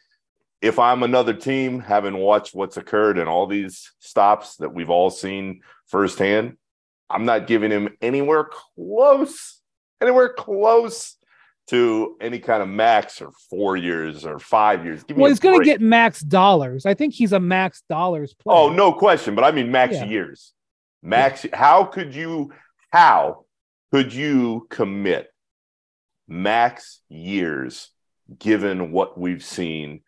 [0.60, 5.10] If I'm another team, having watched what's occurred in all these stops that we've all
[5.10, 6.56] seen firsthand,
[7.10, 9.60] I'm not giving him anywhere close,
[10.00, 11.16] anywhere close
[11.68, 15.02] to any kind of max or four years or five years.
[15.14, 16.84] well, he's going to get max dollars.
[16.84, 18.58] I think he's a max dollars oh, player.
[18.58, 19.34] Oh, no question.
[19.34, 20.04] But I mean max yeah.
[20.04, 20.52] years.
[21.04, 21.46] Max.
[21.52, 22.52] How could you?
[22.90, 23.44] How
[23.92, 25.28] could you commit
[26.26, 27.90] max years
[28.38, 30.00] given what we've seen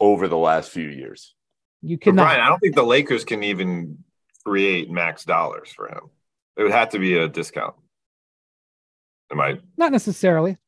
[0.00, 1.34] over the last few years?
[1.80, 2.24] You cannot.
[2.24, 3.98] Brian, I don't think the Lakers can even
[4.44, 6.10] create max dollars for him.
[6.56, 7.74] It would have to be a discount.
[9.30, 10.58] Am I not necessarily?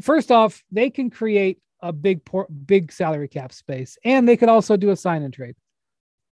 [0.00, 4.48] First off, they can create a big por- big salary cap space, and they could
[4.48, 5.54] also do a sign and trade.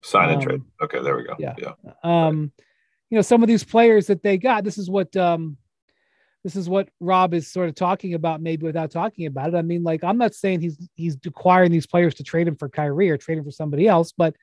[0.03, 0.63] Sign and um, trade.
[0.83, 1.35] Okay, there we go.
[1.39, 1.55] Yeah.
[1.59, 1.73] Yeah.
[2.03, 2.53] Um,
[3.11, 4.65] you know, some of these players that they got.
[4.65, 5.57] This is what um,
[6.45, 9.55] this is what Rob is sort of talking about, maybe without talking about it.
[9.57, 12.69] I mean, like, I'm not saying he's he's acquiring these players to trade him for
[12.69, 14.37] Kyrie or trade him for somebody else, but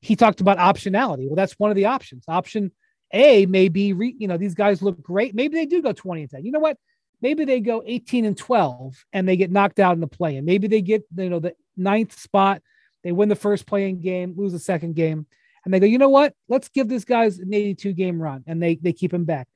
[0.00, 1.26] he talked about optionality.
[1.26, 2.24] Well, that's one of the options.
[2.28, 2.72] Option
[3.12, 5.34] A may be, re, you know, these guys look great.
[5.34, 6.44] Maybe they do go 20 and 10.
[6.44, 6.78] You know what?
[7.20, 10.36] Maybe they go 18 and 12 and they get knocked out in the play.
[10.36, 12.62] And maybe they get, you know, the ninth spot.
[13.02, 15.26] They win the first playing game, lose the second game.
[15.64, 16.34] And they go, you know what?
[16.48, 18.44] Let's give this guys an 82 game run.
[18.46, 19.48] And they they keep him back.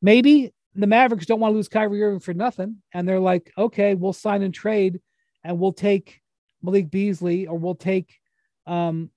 [0.00, 2.76] Maybe the Mavericks don't want to lose Kyrie Irving for nothing.
[2.92, 5.00] And they're like, okay, we'll sign and trade
[5.44, 6.20] and we'll take
[6.62, 8.18] Malik Beasley or we'll take
[8.66, 9.10] um,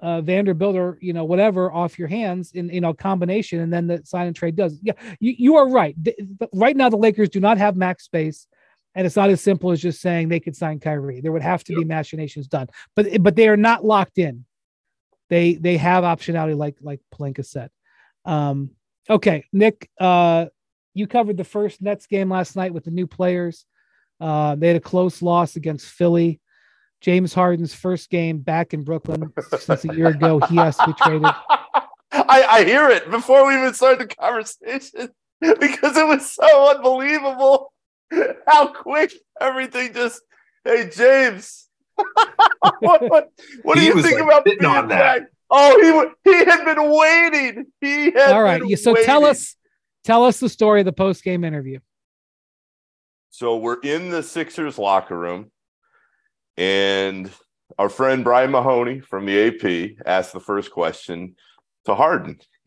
[0.00, 3.86] uh, Vanderbilt or you know whatever off your hands in you know combination, and then
[3.86, 4.78] the sign and trade does.
[4.82, 5.94] Yeah, you, you are right.
[6.02, 8.46] The, the, right now, the Lakers do not have max space,
[8.94, 11.20] and it's not as simple as just saying they could sign Kyrie.
[11.20, 11.80] There would have to yep.
[11.80, 14.44] be machinations done, but but they are not locked in.
[15.30, 17.70] They they have optionality, like like Pelinka said.
[18.24, 18.70] Um,
[19.10, 20.46] okay, Nick, uh,
[20.94, 23.66] you covered the first Nets game last night with the new players.
[24.20, 26.40] Uh, they had a close loss against Philly.
[27.00, 30.38] James Harden's first game back in Brooklyn since a year ago.
[30.48, 31.24] He has to be traded.
[32.12, 37.73] I, I hear it before we even start the conversation because it was so unbelievable
[38.46, 40.22] how quick everything just.
[40.64, 41.68] Hey James,
[42.80, 43.30] what, what,
[43.62, 45.20] what do you think like about being on back?
[45.20, 45.28] That.
[45.50, 47.66] Oh, he he had been waiting.
[47.80, 48.62] He had all right.
[48.78, 49.04] so waiting.
[49.04, 49.56] tell us
[50.04, 51.80] tell us the story of the post game interview.
[53.30, 55.50] So we're in the Sixers locker room
[56.56, 57.30] and
[57.78, 61.36] our friend Brian Mahoney from the AP asked the first question
[61.84, 62.38] to Harden.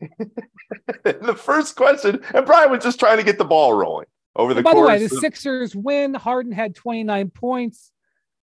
[1.04, 4.06] the first question, and Brian was just trying to get the ball rolling
[4.38, 4.62] over the.
[4.62, 6.14] by the way, the of, Sixers win.
[6.14, 7.92] Harden had 29 points.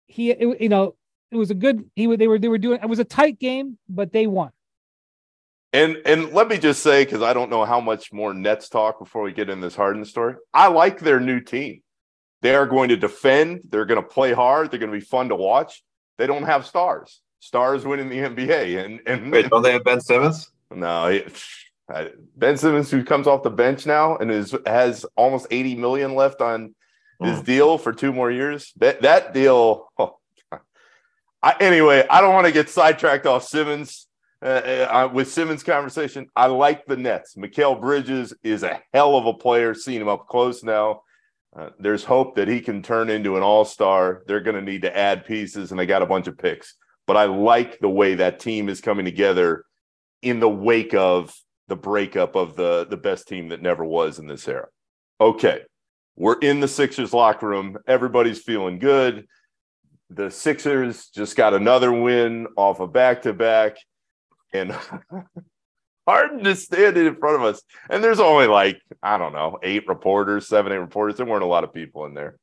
[0.05, 0.95] He, it, you know,
[1.31, 1.89] it was a good.
[1.95, 2.79] He they were they were doing.
[2.81, 4.51] It was a tight game, but they won.
[5.73, 8.99] And and let me just say, because I don't know how much more Nets talk
[8.99, 10.35] before we get in this Harden story.
[10.53, 11.81] I like their new team.
[12.41, 13.61] They are going to defend.
[13.69, 14.71] They're going to play hard.
[14.71, 15.83] They're going to be fun to watch.
[16.17, 17.21] They don't have stars.
[17.39, 18.83] Stars winning the NBA.
[18.83, 20.51] And and Wait, don't they have Ben Simmons?
[20.69, 21.23] No, he,
[22.35, 26.41] Ben Simmons, who comes off the bench now and is has almost 80 million left
[26.41, 26.75] on
[27.21, 27.43] his oh.
[27.43, 28.71] deal for two more years.
[28.77, 29.87] That that deal.
[29.97, 30.17] Oh,
[31.43, 34.07] I, anyway, I don't want to get sidetracked off Simmons.
[34.43, 37.35] Uh, uh, with Simmons' conversation, I like the Nets.
[37.35, 39.75] Mikal Bridges is a hell of a player.
[39.75, 41.03] Seeing him up close now,
[41.55, 44.23] uh, there's hope that he can turn into an all star.
[44.25, 46.75] They're going to need to add pieces, and they got a bunch of picks.
[47.05, 49.65] But I like the way that team is coming together
[50.21, 51.35] in the wake of
[51.71, 54.67] the breakup of the, the best team that never was in this era.
[55.21, 55.61] Okay,
[56.17, 57.77] we're in the Sixers locker room.
[57.87, 59.25] Everybody's feeling good.
[60.09, 63.77] The Sixers just got another win off a back to back.
[64.51, 64.75] And
[66.07, 69.87] Harden is standing in front of us, and there's only like I don't know eight
[69.87, 71.15] reporters, seven, eight reporters.
[71.15, 72.35] There weren't a lot of people in there.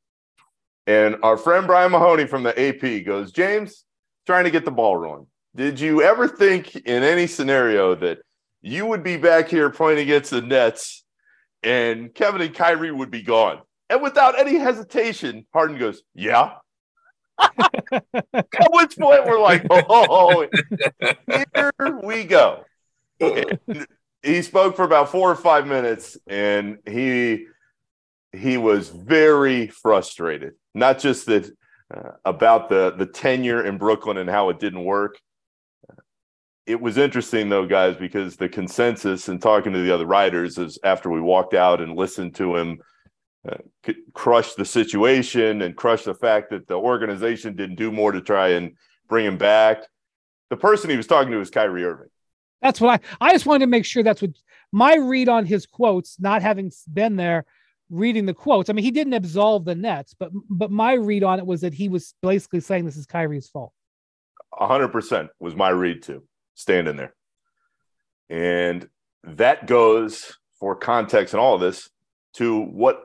[0.87, 3.85] And our friend Brian Mahoney from the AP goes, James,
[4.25, 5.27] trying to get the ball rolling.
[5.55, 8.21] Did you ever think in any scenario that
[8.61, 11.03] you would be back here playing against the Nets
[11.63, 13.61] and Kevin and Kyrie would be gone?
[13.89, 16.53] And without any hesitation, Harden goes, Yeah.
[17.39, 20.47] At which point we're like, Oh,
[21.27, 21.71] here
[22.03, 22.65] we go
[24.21, 27.45] he spoke for about four or five minutes, and he
[28.31, 30.53] he was very frustrated.
[30.73, 31.49] Not just that
[31.93, 35.19] uh, about the the tenure in Brooklyn and how it didn't work.
[36.69, 40.77] It was interesting though, guys, because the consensus and talking to the other writers is
[40.83, 42.77] after we walked out and listened to him
[43.49, 43.57] uh,
[44.13, 48.49] crush the situation and crush the fact that the organization didn't do more to try
[48.49, 48.73] and
[49.07, 49.79] bring him back
[50.51, 52.09] The person he was talking to was Kyrie Irving.
[52.61, 54.31] That's what I I just wanted to make sure that's what
[54.71, 57.45] my read on his quotes, not having been there,
[57.89, 58.69] reading the quotes.
[58.69, 61.73] I mean, he didn't absolve the Nets, but but my read on it was that
[61.73, 63.73] he was basically saying this is Kyrie's fault.
[64.53, 66.23] hundred percent was my read too,
[66.59, 67.13] standing there.
[68.29, 68.87] And
[69.23, 71.89] that goes for context and all of this
[72.33, 73.01] to what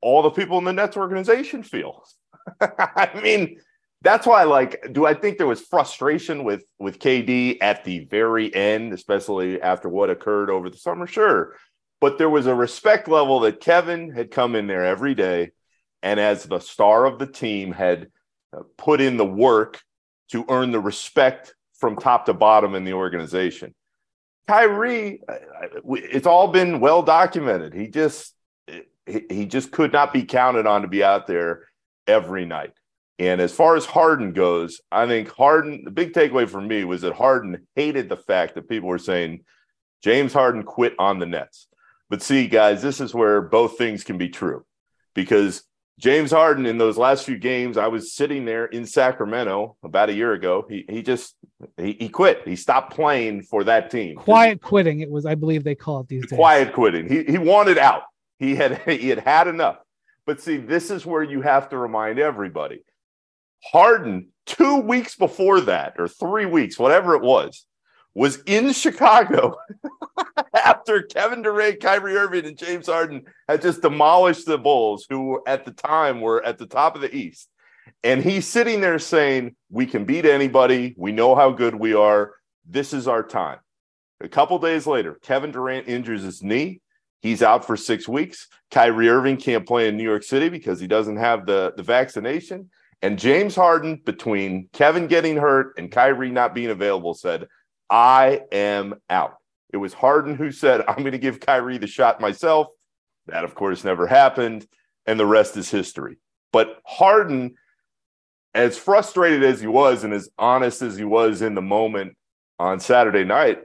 [0.00, 2.04] all the people in the Nets organization feel.
[2.60, 3.58] I mean,
[4.02, 8.54] that's why like do I think there was frustration with with KD at the very
[8.54, 11.06] end, especially after what occurred over the summer?
[11.06, 11.56] Sure.
[12.00, 15.50] But there was a respect level that Kevin had come in there every day
[16.02, 18.08] and as the star of the team had
[18.76, 19.80] put in the work
[20.30, 23.74] to earn the respect from top to bottom in the organization.
[24.46, 25.36] Kyrie, uh,
[25.94, 27.74] it's all been well documented.
[27.74, 28.34] He just
[29.06, 31.64] he just could not be counted on to be out there
[32.06, 32.72] every night.
[33.18, 37.00] And as far as Harden goes, I think Harden, the big takeaway for me was
[37.00, 39.44] that Harden hated the fact that people were saying
[40.02, 41.66] James Harden quit on the Nets.
[42.10, 44.64] But see, guys, this is where both things can be true
[45.14, 45.64] because
[45.98, 50.14] James Harden in those last few games, I was sitting there in Sacramento about a
[50.14, 50.64] year ago.
[50.68, 51.34] He he just
[51.76, 52.42] he, he quit.
[52.46, 54.14] He stopped playing for that team.
[54.14, 55.00] Quiet quitting.
[55.00, 56.36] It was, I believe they call it these days.
[56.36, 57.08] Quiet quitting.
[57.08, 58.02] He he wanted out.
[58.38, 59.78] He had he had had enough.
[60.24, 62.84] But see, this is where you have to remind everybody.
[63.64, 67.66] Harden, two weeks before that, or three weeks, whatever it was,
[68.14, 69.56] was in Chicago
[70.64, 75.64] after Kevin Durant, Kyrie Irving, and James Harden had just demolished the Bulls, who at
[75.64, 77.48] the time were at the top of the East.
[78.02, 80.94] And he's sitting there saying, We can beat anybody.
[80.96, 82.34] We know how good we are.
[82.66, 83.58] This is our time.
[84.20, 86.80] A couple days later, Kevin Durant injures his knee.
[87.20, 88.48] He's out for six weeks.
[88.70, 92.70] Kyrie Irving can't play in New York City because he doesn't have the, the vaccination.
[93.00, 97.46] And James Harden, between Kevin getting hurt and Kyrie not being available, said,
[97.90, 99.36] I am out.
[99.72, 102.68] It was Harden who said, I'm going to give Kyrie the shot myself.
[103.26, 104.66] That, of course, never happened.
[105.06, 106.18] And the rest is history.
[106.52, 107.54] But Harden,
[108.54, 112.16] as frustrated as he was and as honest as he was in the moment
[112.58, 113.60] on Saturday night,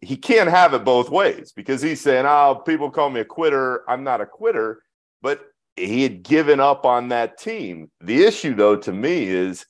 [0.00, 3.88] he can't have it both ways because he's saying, "Oh, people call me a quitter.
[3.88, 4.82] I'm not a quitter."
[5.22, 5.40] But
[5.76, 7.90] he had given up on that team.
[8.00, 9.64] The issue, though, to me is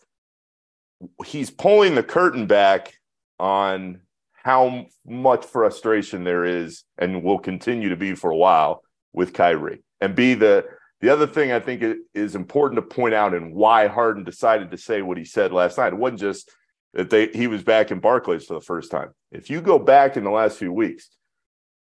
[1.25, 2.95] he's pulling the curtain back
[3.39, 4.01] on
[4.33, 9.83] how much frustration there is and will continue to be for a while with Kyrie.
[10.01, 10.67] And be the
[11.01, 14.79] the other thing I think is important to point out and why Harden decided to
[14.79, 15.93] say what he said last night.
[15.93, 16.51] It wasn't just
[16.95, 19.11] that they he was back in Barclays for the first time.
[19.31, 21.11] If you go back in the last few weeks,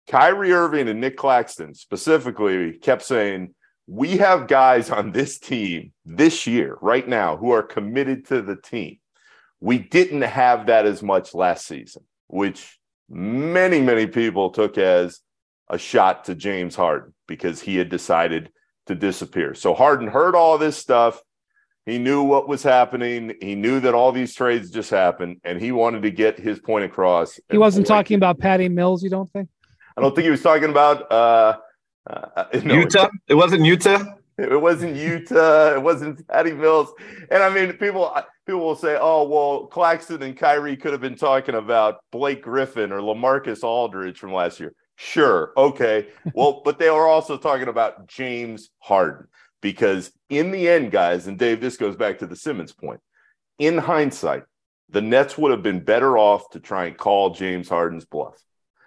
[0.09, 3.55] Kyrie Irving and Nick Claxton specifically kept saying,
[3.87, 8.57] We have guys on this team this year, right now, who are committed to the
[8.57, 8.99] team.
[9.61, 15.21] We didn't have that as much last season, which many, many people took as
[15.69, 18.51] a shot to James Harden because he had decided
[18.87, 19.55] to disappear.
[19.55, 21.21] So Harden heard all this stuff
[21.89, 23.33] he knew what was happening.
[23.41, 26.85] He knew that all these trades just happened, and he wanted to get his point
[26.85, 27.41] across.
[27.51, 29.49] He wasn't talking about Patty Mills, you don't think?
[29.97, 31.57] I don't think he was talking about uh,
[32.07, 33.09] uh, no, Utah.
[33.27, 34.05] It wasn't Utah.
[34.39, 35.75] It wasn't Utah.
[35.75, 36.93] It wasn't Patty Mills.
[37.31, 38.15] And I mean, people
[38.47, 42.93] people will say, "Oh, well, Claxton and Kyrie could have been talking about Blake Griffin
[42.93, 46.09] or LaMarcus Aldridge from last year." Sure, okay.
[46.35, 49.29] Well, but they were also talking about James Harden
[49.61, 53.01] because in the end, guys, and Dave, this goes back to the Simmons point.
[53.59, 54.45] In hindsight,
[54.89, 58.43] the Nets would have been better off to try and call James Harden's bluff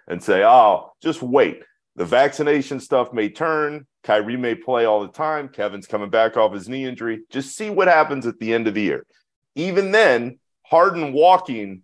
[0.08, 1.62] and say, oh, just wait.
[1.96, 3.86] The vaccination stuff may turn.
[4.02, 5.48] Kyrie may play all the time.
[5.48, 7.20] Kevin's coming back off his knee injury.
[7.30, 9.06] Just see what happens at the end of the year.
[9.54, 11.82] Even then, Harden walking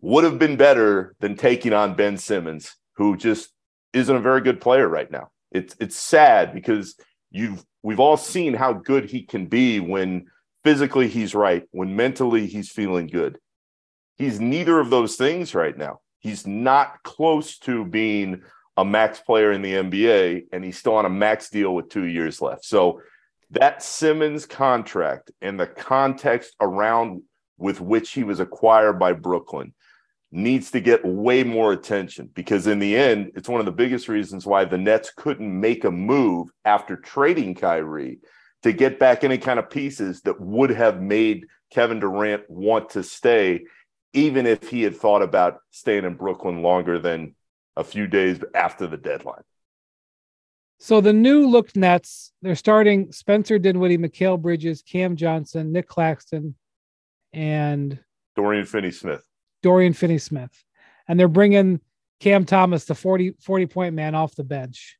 [0.00, 3.50] would have been better than taking on Ben Simmons, who just
[3.92, 5.30] isn't a very good player right now.
[5.50, 6.96] It's it's sad because
[7.30, 10.28] you've we've all seen how good he can be when
[10.62, 13.38] physically he's right, when mentally he's feeling good.
[14.16, 16.00] He's neither of those things right now.
[16.20, 18.42] He's not close to being
[18.80, 22.06] a max player in the NBA, and he's still on a max deal with two
[22.06, 22.64] years left.
[22.64, 23.02] So
[23.50, 27.22] that Simmons contract and the context around
[27.58, 29.74] with which he was acquired by Brooklyn
[30.32, 34.08] needs to get way more attention because in the end, it's one of the biggest
[34.08, 38.20] reasons why the Nets couldn't make a move after trading Kyrie
[38.62, 43.02] to get back any kind of pieces that would have made Kevin Durant want to
[43.02, 43.64] stay,
[44.14, 47.34] even if he had thought about staying in Brooklyn longer than
[47.80, 49.42] a few days after the deadline.
[50.78, 56.54] So the new look Nets, they're starting Spencer Dinwiddie, Mikal Bridges, Cam Johnson, Nick Claxton,
[57.32, 57.98] and
[58.36, 59.24] Dorian Finney Smith.
[59.62, 60.64] Dorian Finney Smith,
[61.08, 61.80] and they're bringing
[62.20, 64.96] Cam Thomas, the 40, 40 point man, off the bench.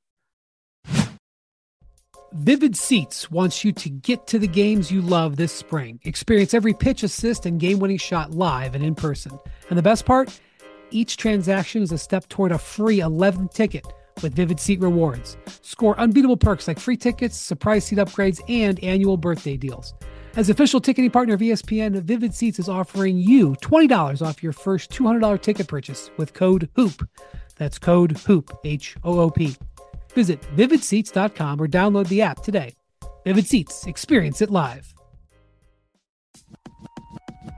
[2.32, 5.98] Vivid Seats wants you to get to the games you love this spring.
[6.04, 9.36] Experience every pitch, assist, and game winning shot live and in person.
[9.68, 10.38] And the best part?
[10.92, 13.86] Each transaction is a step toward a free 11th ticket
[14.22, 15.36] with Vivid Seat rewards.
[15.62, 19.94] Score unbeatable perks like free tickets, surprise seat upgrades, and annual birthday deals.
[20.36, 24.90] As official ticketing partner of ESPN, Vivid Seats is offering you $20 off your first
[24.90, 27.08] $200 ticket purchase with code HOOP.
[27.56, 29.56] That's code HOOP, H O O P.
[30.14, 32.74] Visit vividseats.com or download the app today.
[33.24, 34.92] Vivid Seats, experience it live.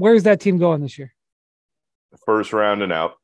[0.00, 1.12] Where's that team going this year?
[2.24, 3.18] First round and out.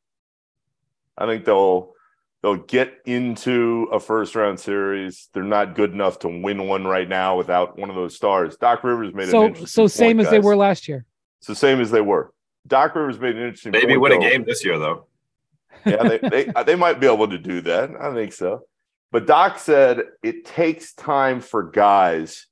[1.17, 1.95] I think they'll
[2.43, 5.31] they'll get into a first round series.
[5.33, 8.57] They're not good enough to win one right now without one of those stars.
[8.59, 11.07] Doc Rivers made so an so same point, as they were last year.
[11.39, 12.35] It's the same as they were.
[12.67, 13.73] Doc Rivers made an interesting.
[13.73, 15.07] Maybe point, win a game this year though.
[15.87, 17.91] yeah, they, they they might be able to do that.
[17.99, 18.67] I think so.
[19.13, 22.47] But Doc said it takes time for guys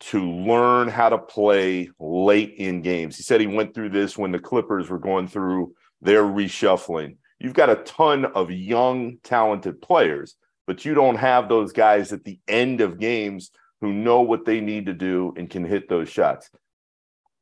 [0.00, 3.16] to learn how to play late in games.
[3.16, 7.16] He said he went through this when the Clippers were going through their reshuffling.
[7.40, 10.36] You've got a ton of young, talented players,
[10.66, 14.60] but you don't have those guys at the end of games who know what they
[14.60, 16.50] need to do and can hit those shots.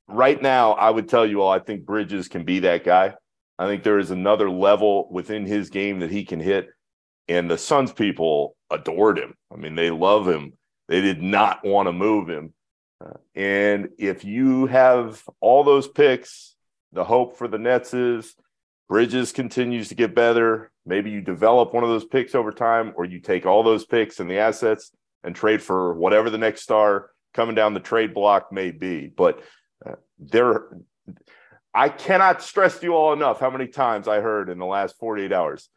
[0.09, 3.15] Right now, I would tell you all, I think Bridges can be that guy.
[3.59, 6.69] I think there is another level within his game that he can hit.
[7.29, 9.35] And the Suns people adored him.
[9.53, 10.53] I mean, they love him.
[10.89, 12.53] They did not want to move him.
[13.05, 16.55] Uh, and if you have all those picks,
[16.93, 18.35] the hope for the Nets is
[18.89, 20.71] Bridges continues to get better.
[20.85, 24.21] Maybe you develop one of those picks over time, or you take all those picks
[24.21, 24.93] and the assets
[25.25, 29.09] and trade for whatever the next star coming down the trade block may be.
[29.09, 29.43] But
[29.85, 30.69] uh, there,
[31.75, 34.97] I cannot stress to you all enough how many times I heard in the last
[34.99, 35.69] 48 hours.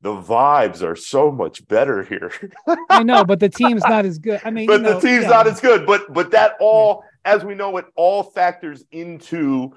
[0.00, 2.30] The vibes are so much better here.
[2.90, 4.40] I know, but the team's not as good.
[4.44, 5.30] I mean, but you know, the team's yeah.
[5.30, 5.86] not as good.
[5.86, 6.64] But but that hmm.
[6.64, 9.72] all, as we know, it all factors into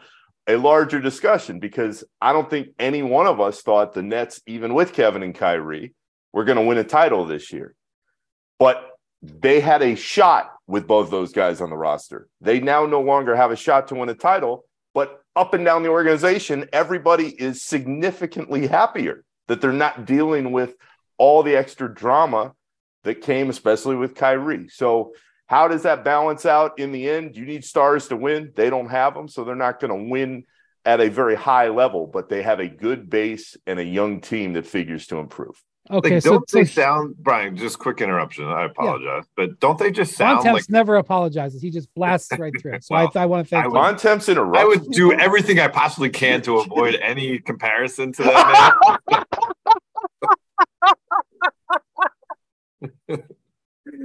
[0.48, 4.74] a larger discussion because I don't think any one of us thought the Nets, even
[4.74, 5.94] with Kevin and Kyrie,
[6.34, 7.76] were going to win a title this year.
[8.60, 8.88] But
[9.22, 12.28] they had a shot with both those guys on the roster.
[12.42, 15.84] They now no longer have a shot to win a title, but up and down
[15.84, 20.76] the organization, everybody is significantly happier that they're not dealing with
[21.18, 22.54] all the extra drama
[23.04, 24.70] that came, especially with Kyrie.
[24.70, 25.12] So,
[25.46, 27.36] how does that balance out in the end?
[27.36, 28.54] You need stars to win.
[28.56, 30.46] They don't have them, so they're not going to win
[30.86, 34.54] at a very high level, but they have a good base and a young team
[34.54, 35.62] that figures to improve.
[35.90, 37.58] Okay, like, so, don't so they sound Brian?
[37.58, 38.46] Just quick interruption.
[38.46, 41.62] I apologize, but don't they just sound Bontemps like never apologizes.
[41.62, 42.80] He just blasts right through.
[42.82, 43.12] So Wow.
[43.16, 43.74] I, I want to thank I him.
[43.74, 44.60] would- interrupts.
[44.60, 48.76] I would do everything I possibly can to avoid any comparison to that
[49.10, 49.24] man.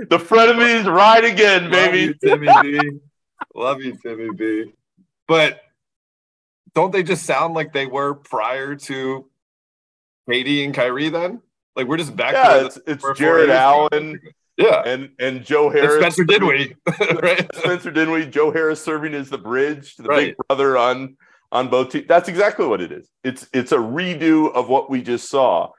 [0.09, 2.09] The frenemies ride again, baby.
[2.09, 2.91] Love you, Timmy B.
[3.55, 4.73] Love you, Timmy B.
[5.29, 5.61] But
[6.75, 9.31] don't they just sound like they were prior to
[10.29, 11.41] KD and Kyrie then?
[11.77, 13.51] Like we're just back Yeah, to it's it's Jarrett.
[13.51, 14.19] Allen
[14.57, 14.83] Yeah.
[14.85, 15.97] and and Joe And Harris.
[15.99, 16.75] Spencer Dinwiddie.
[17.23, 17.49] right?
[17.55, 21.17] Spencer Dinwiddie, Joe Harris serving as the bridge, to the big brother on
[21.53, 22.07] on both teams.
[22.09, 23.11] That's exactly what it is.
[23.23, 25.71] It's it's a redo of what we just saw,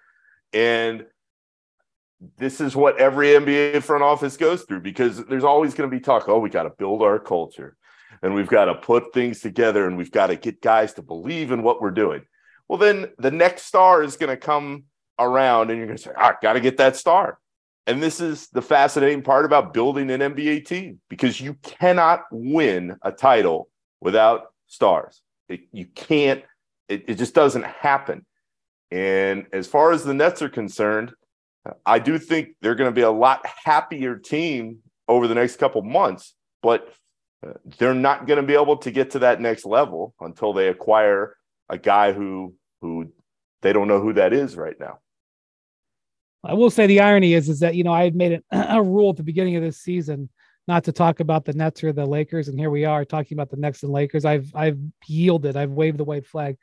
[0.54, 1.06] and
[2.38, 6.00] this is what every NBA front office goes through because there's always going to be
[6.02, 6.28] talk.
[6.30, 7.76] Oh, we got to build our culture,
[8.22, 11.52] and we've got to put things together, and we've got to get guys to believe
[11.52, 12.22] in what we're doing.
[12.68, 14.84] Well, then the next star is going to come
[15.20, 17.39] around, and you're going to say, "I got to get that star."
[17.88, 22.97] And this is the fascinating part about building an NBA team because you cannot win
[23.01, 23.70] a title
[24.01, 25.22] without stars.
[25.47, 26.43] It, you can't,
[26.89, 28.26] it, it just doesn't happen.
[28.91, 31.13] And as far as the Nets are concerned,
[31.86, 35.82] I do think they're going to be a lot happier team over the next couple
[35.82, 36.93] months, but
[37.45, 40.68] uh, they're not going to be able to get to that next level until they
[40.68, 41.38] acquire
[41.70, 43.11] a guy who who
[43.61, 44.99] they don't know who that is right now.
[46.43, 48.81] I will say the irony is is that you know I had made it a
[48.81, 50.29] rule at the beginning of this season
[50.67, 53.49] not to talk about the Nets or the Lakers, and here we are talking about
[53.49, 54.25] the Nets and Lakers.
[54.25, 55.55] I've I've yielded.
[55.55, 56.57] I've waved the white flag.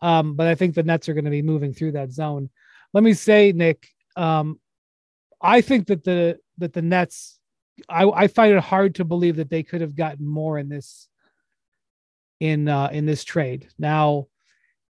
[0.00, 2.50] Um, but I think the Nets are going to be moving through that zone.
[2.92, 4.60] Let me say, Nick, um,
[5.40, 7.38] I think that the that the Nets,
[7.88, 11.08] I, I find it hard to believe that they could have gotten more in this
[12.40, 13.68] in uh, in this trade.
[13.78, 14.26] Now,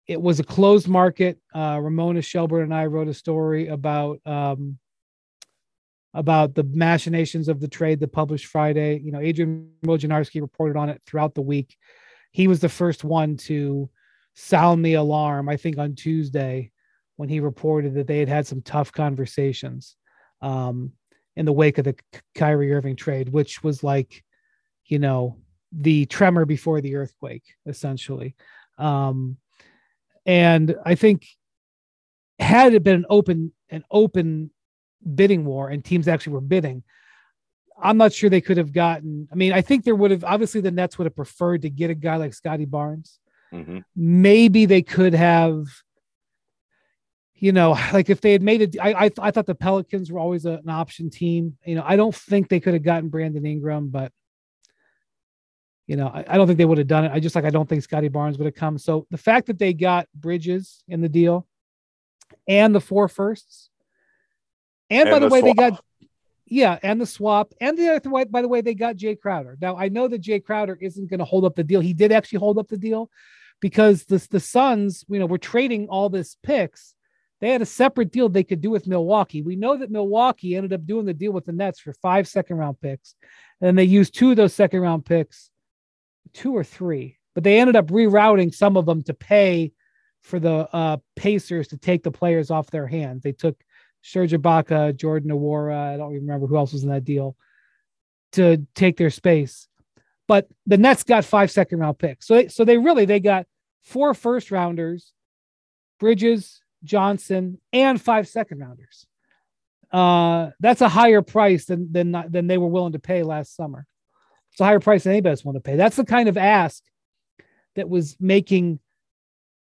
[0.09, 1.39] it was a closed market.
[1.55, 4.79] Uh, Ramona Shelburne and I wrote a story about um,
[6.15, 8.99] about the machinations of the trade that published Friday.
[8.99, 11.77] You know, Adrian Wojnarowski reported on it throughout the week.
[12.33, 13.91] He was the first one to
[14.35, 16.73] sound the alarm, I think, on Tuesday
[17.17, 19.97] when he reported that they had had some tough conversations
[20.41, 20.93] um,
[21.37, 21.97] in the wake of the
[22.35, 24.25] Kyrie Irving trade, which was like,
[24.87, 25.37] you know,
[25.73, 28.35] the tremor before the earthquake, essentially.
[28.79, 29.37] Um,
[30.29, 31.27] and I think
[32.39, 34.51] had it been an open an open
[35.15, 36.83] bidding war and teams actually were bidding,
[37.81, 39.27] I'm not sure they could have gotten.
[39.33, 41.89] I mean, I think there would have obviously the Nets would have preferred to get
[41.89, 43.19] a guy like Scottie Barnes.
[43.53, 43.79] Mm-hmm.
[43.97, 45.65] Maybe they could have,
[47.35, 48.77] you know, like if they had made it.
[48.79, 51.57] I I, I thought the Pelicans were always a, an option team.
[51.65, 54.13] You know, I don't think they could have gotten Brandon Ingram, but
[55.89, 57.13] you know, I, I don't think they would have done it.
[57.13, 58.79] I just like I don't think Scottie Barnes would have come.
[58.79, 61.47] So the fact that they got Bridges in the deal
[62.47, 63.71] and the four firsts,
[64.91, 65.57] and, and by the, the way, swap.
[65.57, 65.85] they got
[66.47, 69.57] yeah, and the swap, and the other way, by the way, they got Jay Crowder.
[69.61, 71.81] Now I know that Jay Crowder isn't going to hold up the deal.
[71.81, 73.11] He did actually hold up the deal
[73.61, 76.95] because the the Suns, you know, were trading all this picks.
[77.41, 79.43] They had a separate deal they could do with Milwaukee.
[79.43, 82.57] We know that Milwaukee ended up doing the deal with the Nets for five second
[82.57, 83.15] round picks,
[83.63, 85.51] and they used two of those second round picks,
[86.33, 89.73] two or three, but they ended up rerouting some of them to pay
[90.23, 93.23] for the uh, Pacers to take the players off their hands.
[93.23, 93.63] They took
[94.03, 97.37] Serge Ibaka, Jordan Nwora, I don't remember who else was in that deal,
[98.33, 99.69] to take their space.
[100.27, 102.27] But the Nets got five second round picks.
[102.27, 103.47] So they, so they really they got
[103.83, 105.13] four first rounders,
[105.99, 109.07] Bridges, Johnson, and five second rounders.
[109.91, 113.87] Uh, that's a higher price than than than they were willing to pay last summer.
[114.59, 115.77] It's a higher price than anybody's willing to pay.
[115.77, 116.83] That's the kind of ask
[117.77, 118.81] that was making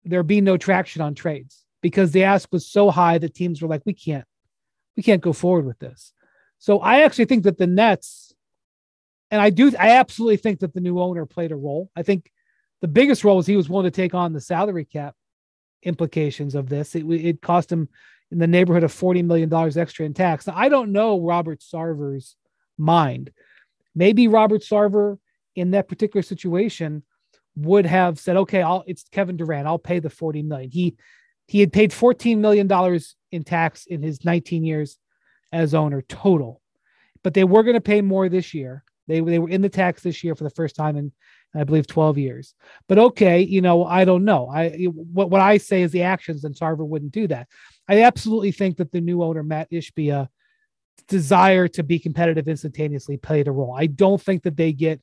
[0.03, 3.69] there be no traction on trades because the ask was so high that teams were
[3.69, 4.25] like, we can't,
[4.97, 6.11] we can't go forward with this.
[6.59, 8.34] So I actually think that the Nets,
[9.31, 11.89] and I do, I absolutely think that the new owner played a role.
[11.95, 12.29] I think
[12.81, 15.15] the biggest role was he was willing to take on the salary cap
[15.84, 16.93] implications of this.
[16.93, 17.88] It, it cost him
[18.31, 20.45] in the neighborhood of $40 million extra in tax.
[20.45, 22.36] Now, I don't know Robert Sarver's
[22.77, 23.31] mind.
[23.95, 25.17] Maybe Robert Sarver
[25.55, 27.03] in that particular situation
[27.55, 29.67] would have said, okay, I'll, it's Kevin Durant.
[29.67, 30.71] I'll pay the 40 million.
[30.71, 30.95] He,
[31.47, 32.69] he had paid $14 million
[33.31, 34.97] in tax in his 19 years
[35.51, 36.61] as owner total,
[37.23, 38.83] but they were going to pay more this year.
[39.07, 41.11] They, they were in the tax this year for the first time in,
[41.53, 42.55] I believe, 12 years.
[42.87, 44.49] But okay, you know, I don't know.
[44.49, 47.47] I what, what I say is the actions, and Sarver wouldn't do that.
[47.87, 50.29] I absolutely think that the new owner, Matt Ishbia,
[51.07, 53.75] desire to be competitive instantaneously played a role.
[53.77, 55.01] I don't think that they get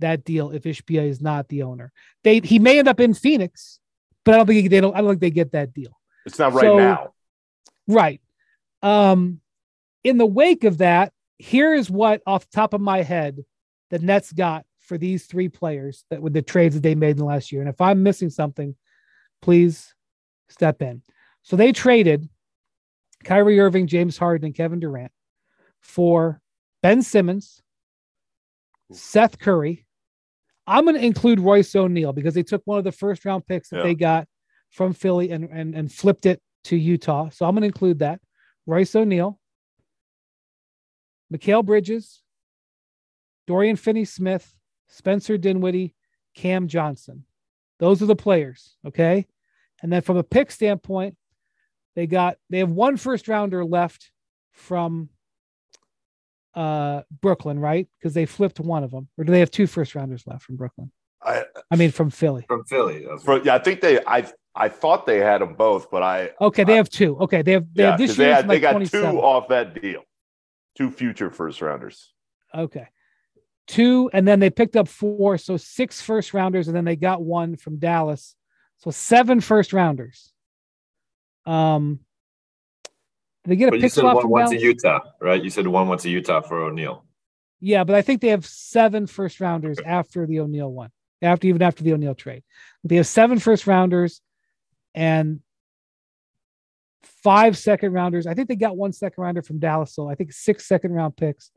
[0.00, 1.92] that deal if Ishbia is not the owner.
[2.22, 3.80] They he may end up in Phoenix
[4.24, 4.96] but I don't think they don't.
[4.96, 5.98] I don't think they get that deal.
[6.26, 7.12] It's not right so, now.
[7.86, 8.20] Right.
[8.82, 9.40] Um,
[10.02, 13.44] in the wake of that, here is what off the top of my head
[13.90, 17.16] the Nets got for these three players that with the trades that they made in
[17.18, 17.60] the last year.
[17.60, 18.74] And if I'm missing something,
[19.42, 19.94] please
[20.48, 21.02] step in.
[21.42, 22.28] So they traded
[23.24, 25.12] Kyrie Irving, James Harden, and Kevin Durant
[25.84, 26.40] for
[26.82, 27.62] Ben Simmons,
[28.90, 29.86] Seth Curry,
[30.66, 33.68] I'm going to include Royce O'Neale because they took one of the first round picks
[33.68, 33.82] that yeah.
[33.82, 34.26] they got
[34.70, 37.28] from Philly and, and, and flipped it to Utah.
[37.28, 38.20] So I'm going to include that.
[38.66, 39.38] Royce O'Neale,
[41.32, 42.22] Mikal Bridges,
[43.46, 44.54] Dorian Finney Smith,
[44.88, 45.94] Spencer Dinwiddie,
[46.34, 47.24] Cam Johnson.
[47.78, 48.76] Those are the players.
[48.86, 49.26] Okay.
[49.82, 51.16] And then from a pick standpoint,
[51.94, 54.10] they got, they have one first rounder left
[54.52, 55.10] from
[56.54, 57.88] uh, Brooklyn, right?
[57.98, 60.56] Because they flipped one of them, or do they have two first rounders left from
[60.56, 60.90] Brooklyn?
[61.22, 62.44] I, I mean, from Philly.
[62.46, 63.06] From Philly.
[63.24, 63.98] For, yeah, I think they.
[64.06, 66.30] I I thought they had them both, but I.
[66.40, 67.18] Okay, they I, have two.
[67.20, 67.66] Okay, they have.
[67.74, 68.28] They yeah, have this year.
[68.28, 70.02] They, had, like they got two off that deal.
[70.76, 72.12] Two future first rounders.
[72.54, 72.86] Okay,
[73.66, 77.22] two, and then they picked up four, so six first rounders, and then they got
[77.22, 78.36] one from Dallas,
[78.78, 80.32] so seven first rounders.
[81.46, 82.00] Um,
[83.44, 85.42] they get a but pick swap one went to Utah, right?
[85.42, 87.04] You said one went to Utah for O'Neale.
[87.60, 90.90] Yeah, but I think they have seven first rounders after the O'Neale one,
[91.22, 92.42] after even after the O'Neale trade.
[92.84, 94.20] They have seven first rounders
[94.94, 95.40] and
[97.22, 98.26] five second rounders.
[98.26, 101.16] I think they got one second rounder from Dallas, so I think six second round
[101.16, 101.50] picks.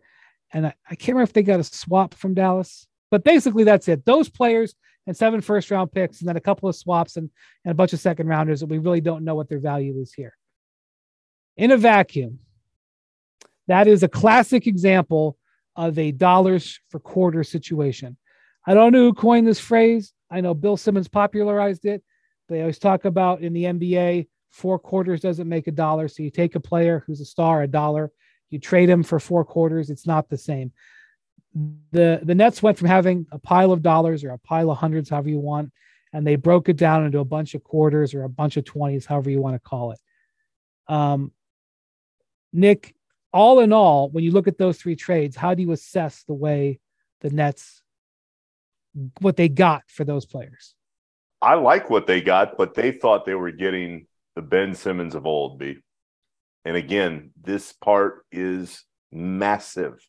[0.54, 3.88] And I, I can't remember if they got a swap from Dallas, but basically that's
[3.88, 4.06] it.
[4.06, 4.76] Those players
[5.06, 7.30] and seven first round picks, and then a couple of swaps and,
[7.66, 10.14] and a bunch of second rounders that we really don't know what their value is
[10.14, 10.34] here.
[11.58, 12.40] In a vacuum,
[13.68, 15.38] that is a classic example
[15.76, 18.18] of a dollars for quarter situation.
[18.66, 20.14] I don't know who coined this phrase.
[20.30, 22.04] I know Bill Simmons popularized it.
[22.48, 26.08] They always talk about in the NBA, four quarters doesn't make a dollar.
[26.08, 28.12] So you take a player who's a star, a dollar,
[28.50, 29.90] you trade him for four quarters.
[29.90, 30.72] It's not the same.
[31.92, 35.10] The the Nets went from having a pile of dollars or a pile of hundreds,
[35.10, 35.72] however you want,
[36.14, 39.06] and they broke it down into a bunch of quarters or a bunch of twenties,
[39.06, 40.00] however you want to call it.
[40.88, 41.32] Um,
[42.54, 42.96] Nick,
[43.34, 46.34] all in all, when you look at those three trades, how do you assess the
[46.34, 46.80] way
[47.22, 47.82] the Nets
[49.20, 50.74] what they got for those players?
[51.42, 55.26] I like what they got, but they thought they were getting the Ben Simmons of
[55.26, 55.78] old, B.
[56.66, 60.00] And again, this part is massive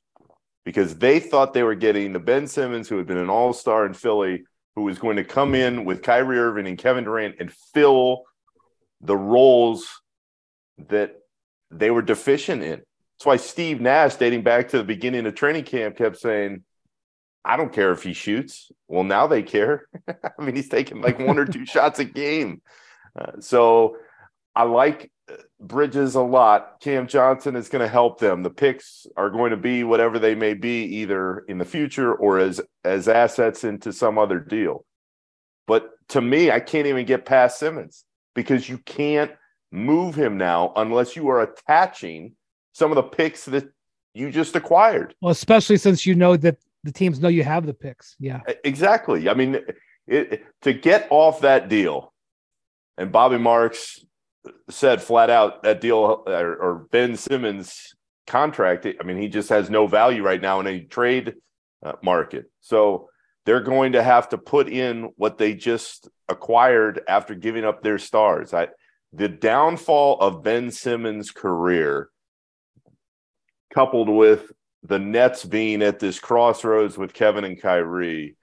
[0.64, 3.86] because they thought they were getting the Ben Simmons, who had been an all star
[3.86, 7.52] in Philly, who was going to come in with Kyrie Irving and Kevin Durant and
[7.52, 8.24] fill
[9.00, 9.88] the roles
[10.88, 11.16] that
[11.70, 12.80] they were deficient in.
[13.18, 16.62] That's why Steve Nash, dating back to the beginning of training camp, kept saying,
[17.44, 18.70] I don't care if he shoots.
[18.88, 19.88] Well, now they care.
[20.08, 22.62] I mean, he's taking like one or two shots a game.
[23.18, 23.96] Uh, so
[24.54, 26.80] I like uh, Bridges a lot.
[26.80, 28.42] Cam Johnson is going to help them.
[28.42, 32.38] The picks are going to be whatever they may be, either in the future or
[32.38, 34.84] as as assets into some other deal.
[35.66, 38.04] But to me, I can't even get past Simmons
[38.34, 39.32] because you can't
[39.70, 42.34] move him now unless you are attaching
[42.72, 43.68] some of the picks that
[44.14, 45.14] you just acquired.
[45.20, 48.16] Well, especially since you know that the teams know you have the picks.
[48.18, 49.28] Yeah, exactly.
[49.28, 49.56] I mean,
[50.06, 52.12] it, it, to get off that deal,
[52.96, 54.04] and Bobby Marks
[54.70, 57.94] said flat out that deal or, or Ben Simmons
[58.26, 58.86] contract.
[58.86, 61.34] I mean, he just has no value right now in a trade
[61.82, 62.50] uh, market.
[62.60, 63.08] So
[63.44, 67.98] they're going to have to put in what they just acquired after giving up their
[67.98, 68.52] stars.
[68.52, 68.68] I,
[69.18, 72.08] the downfall of Ben Simmons' career,
[73.74, 74.52] coupled with
[74.84, 78.36] the Nets being at this crossroads with Kevin and Kyrie,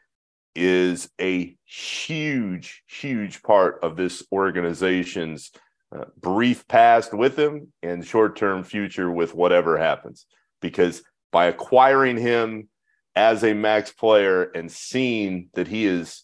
[0.54, 5.52] is a huge, huge part of this organization's
[5.96, 10.26] uh, brief past with him and short term future with whatever happens.
[10.62, 12.68] Because by acquiring him
[13.16, 16.24] as a max player and seeing that he is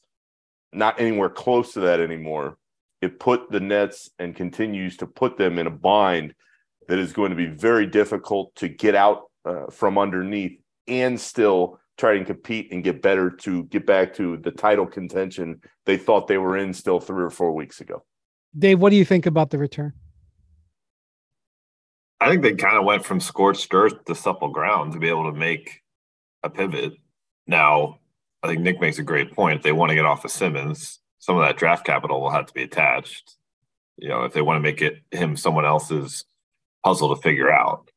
[0.73, 2.57] not anywhere close to that anymore,
[3.01, 6.33] it put the Nets and continues to put them in a bind
[6.87, 11.79] that is going to be very difficult to get out uh, from underneath and still
[11.97, 16.27] try and compete and get better to get back to the title contention they thought
[16.27, 18.03] they were in still three or four weeks ago.
[18.57, 19.93] Dave, what do you think about the return?
[22.19, 25.31] I think they kind of went from scorched earth to supple ground to be able
[25.31, 25.81] to make
[26.43, 26.93] a pivot.
[27.47, 27.99] Now,
[28.43, 29.57] I think Nick makes a great point.
[29.57, 32.47] If they want to get off of Simmons, some of that draft capital will have
[32.47, 33.37] to be attached.
[33.97, 36.25] You know, if they want to make it him someone else's
[36.83, 37.91] puzzle to figure out.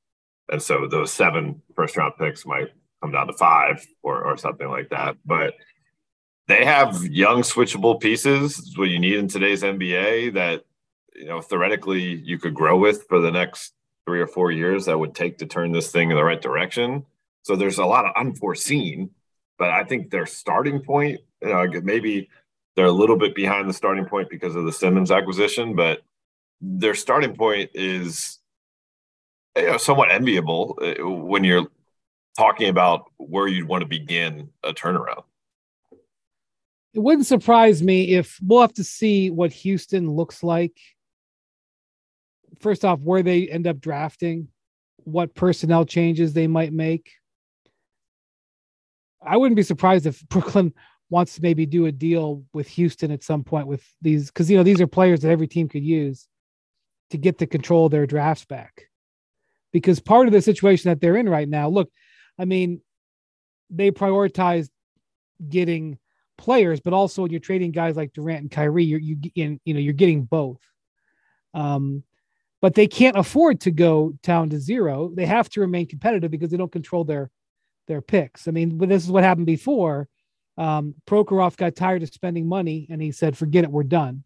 [0.51, 2.68] And so those seven first round picks might
[3.01, 5.16] come down to five or, or something like that.
[5.25, 5.55] But
[6.49, 10.64] they have young switchable pieces, what you need in today's NBA that,
[11.16, 13.72] you know, theoretically you could grow with for the next
[14.07, 17.07] three or four years that would take to turn this thing in the right direction.
[17.41, 19.12] So there's a lot of unforeseen,
[19.59, 22.29] but I think their starting point, you know, maybe
[22.77, 26.03] they're a little bit behind the starting point because of the Simmons acquisition, but
[26.61, 28.39] their starting point is
[29.57, 31.68] you know, somewhat enviable uh, when you're
[32.37, 35.22] talking about where you'd want to begin a turnaround.
[36.93, 40.77] It wouldn't surprise me if we'll have to see what Houston looks like.
[42.61, 44.49] First off, where they end up drafting,
[44.99, 47.11] what personnel changes they might make.
[49.20, 50.72] I wouldn't be surprised if Brooklyn
[51.11, 54.57] wants to maybe do a deal with Houston at some point with these because you
[54.57, 56.26] know these are players that every team could use
[57.11, 58.88] to get the control of their drafts back
[59.74, 61.90] because part of the situation that they're in right now, look,
[62.38, 62.80] I mean,
[63.70, 64.68] they prioritize
[65.48, 65.98] getting
[66.38, 69.74] players, but also when you're trading guys like Durant and Kyrie, you're you in, you
[69.74, 70.61] know you're getting both.
[71.55, 72.05] Um,
[72.62, 75.11] but they can't afford to go down to zero.
[75.12, 77.30] They have to remain competitive because they don't control their
[77.88, 78.46] their picks.
[78.46, 80.09] I mean, this is what happened before.
[80.57, 84.24] Um, Prokhorov got tired of spending money and he said, "Forget it, we're done."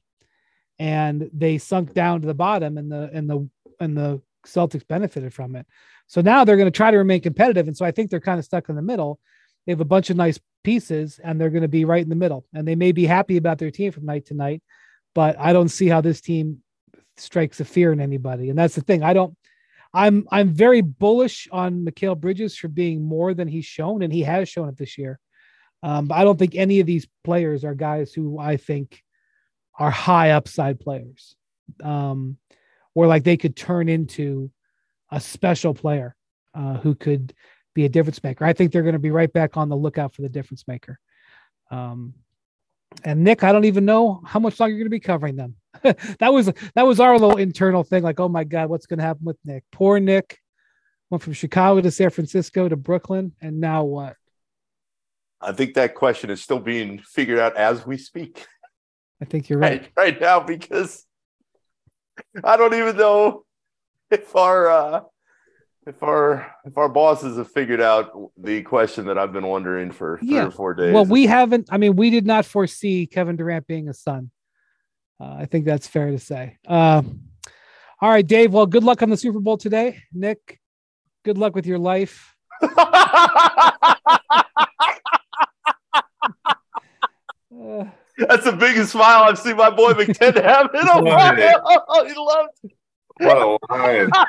[0.78, 3.48] And they sunk down to the bottom, and the and the
[3.80, 5.66] and the Celtics benefited from it.
[6.06, 7.68] So now they're going to try to remain competitive.
[7.68, 9.20] And so I think they're kind of stuck in the middle.
[9.66, 12.14] They have a bunch of nice pieces and they're going to be right in the
[12.14, 12.46] middle.
[12.54, 14.62] And they may be happy about their team from night to night,
[15.14, 16.62] but I don't see how this team
[17.18, 18.48] strikes a fear in anybody.
[18.48, 19.02] And that's the thing.
[19.02, 19.36] I don't,
[19.92, 24.02] I'm, I'm very bullish on Mikal Bridges for being more than he's shown.
[24.02, 25.18] And he has shown it this year.
[25.82, 29.02] Um, but I don't think any of these players are guys who I think
[29.78, 31.36] are high upside players,
[31.82, 32.36] um,
[32.94, 34.50] or like they could turn into
[35.10, 36.16] a special player
[36.54, 37.32] uh, who could
[37.74, 38.44] be a difference maker.
[38.44, 40.98] I think they're going to be right back on the lookout for the difference maker.
[41.70, 42.14] Um,
[43.04, 45.54] and Nick, I don't even know how much longer you're going to be covering them.
[46.18, 48.02] that was that was our little internal thing.
[48.02, 49.64] Like, oh my God, what's going to happen with Nick?
[49.70, 50.38] Poor Nick
[51.10, 54.16] went from Chicago to San Francisco to Brooklyn, and now what?
[55.40, 58.46] I think that question is still being figured out as we speak.
[59.22, 59.82] I think you're right.
[59.82, 61.04] Right, right now because
[62.42, 63.44] I don't even know
[64.10, 65.00] if our uh,
[65.86, 70.18] if our if our bosses have figured out the question that I've been wondering for
[70.18, 70.46] three Yeah.
[70.46, 70.92] or four days.
[70.92, 71.68] Well, we haven't.
[71.70, 74.30] I mean, we did not foresee Kevin Durant being a son.
[75.20, 76.58] Uh, I think that's fair to say.
[76.66, 77.22] Um,
[78.00, 78.52] all right, Dave.
[78.52, 80.60] Well, good luck on the Super Bowl today, Nick.
[81.24, 82.36] Good luck with your life.
[88.28, 91.34] That's the biggest smile I've seen my boy McTen have in a while.
[92.06, 92.50] he loved.
[93.20, 93.36] What
[93.70, 94.10] a lion.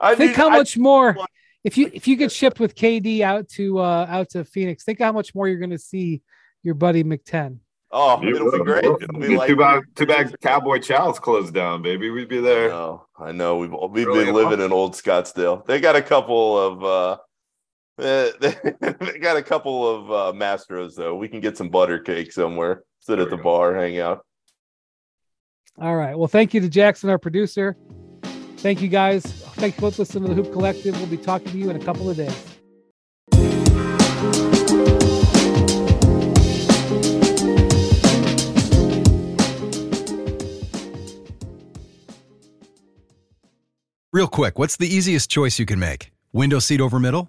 [0.00, 1.16] I think need- how I- much more
[1.62, 4.84] if you if you get shipped with KD out to uh out to Phoenix.
[4.84, 6.22] Think how much more you're going to see
[6.62, 7.58] your buddy McTen.
[7.92, 8.84] oh, You it'll be great.
[8.84, 12.10] It'll be like too bad, too bad Cowboy Ciao's closed down, baby.
[12.10, 12.68] We'd be I there.
[12.70, 13.58] know, I know.
[13.58, 15.64] We've we've Really been living in old Scottsdale.
[15.66, 17.18] They got a couple of uh
[17.98, 18.54] eh, they,
[19.00, 21.14] they got a couple of uh Mastros though.
[21.16, 22.82] We can get some butter cake somewhere.
[23.00, 23.42] Sit There at the go.
[23.42, 24.24] bar, hang out.
[25.80, 26.16] All right.
[26.16, 27.76] Well, thank you to Jackson, our producer.
[28.58, 29.22] Thank you guys.
[29.56, 30.96] Thank you for listening to the Hoop Collective.
[30.96, 32.34] We'll be talking to you in a couple of days.
[44.12, 46.12] Real quick, what's the easiest choice you can make?
[46.32, 47.28] Window seat over middle?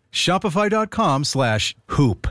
[0.11, 2.27] Shopify.com slash hoop.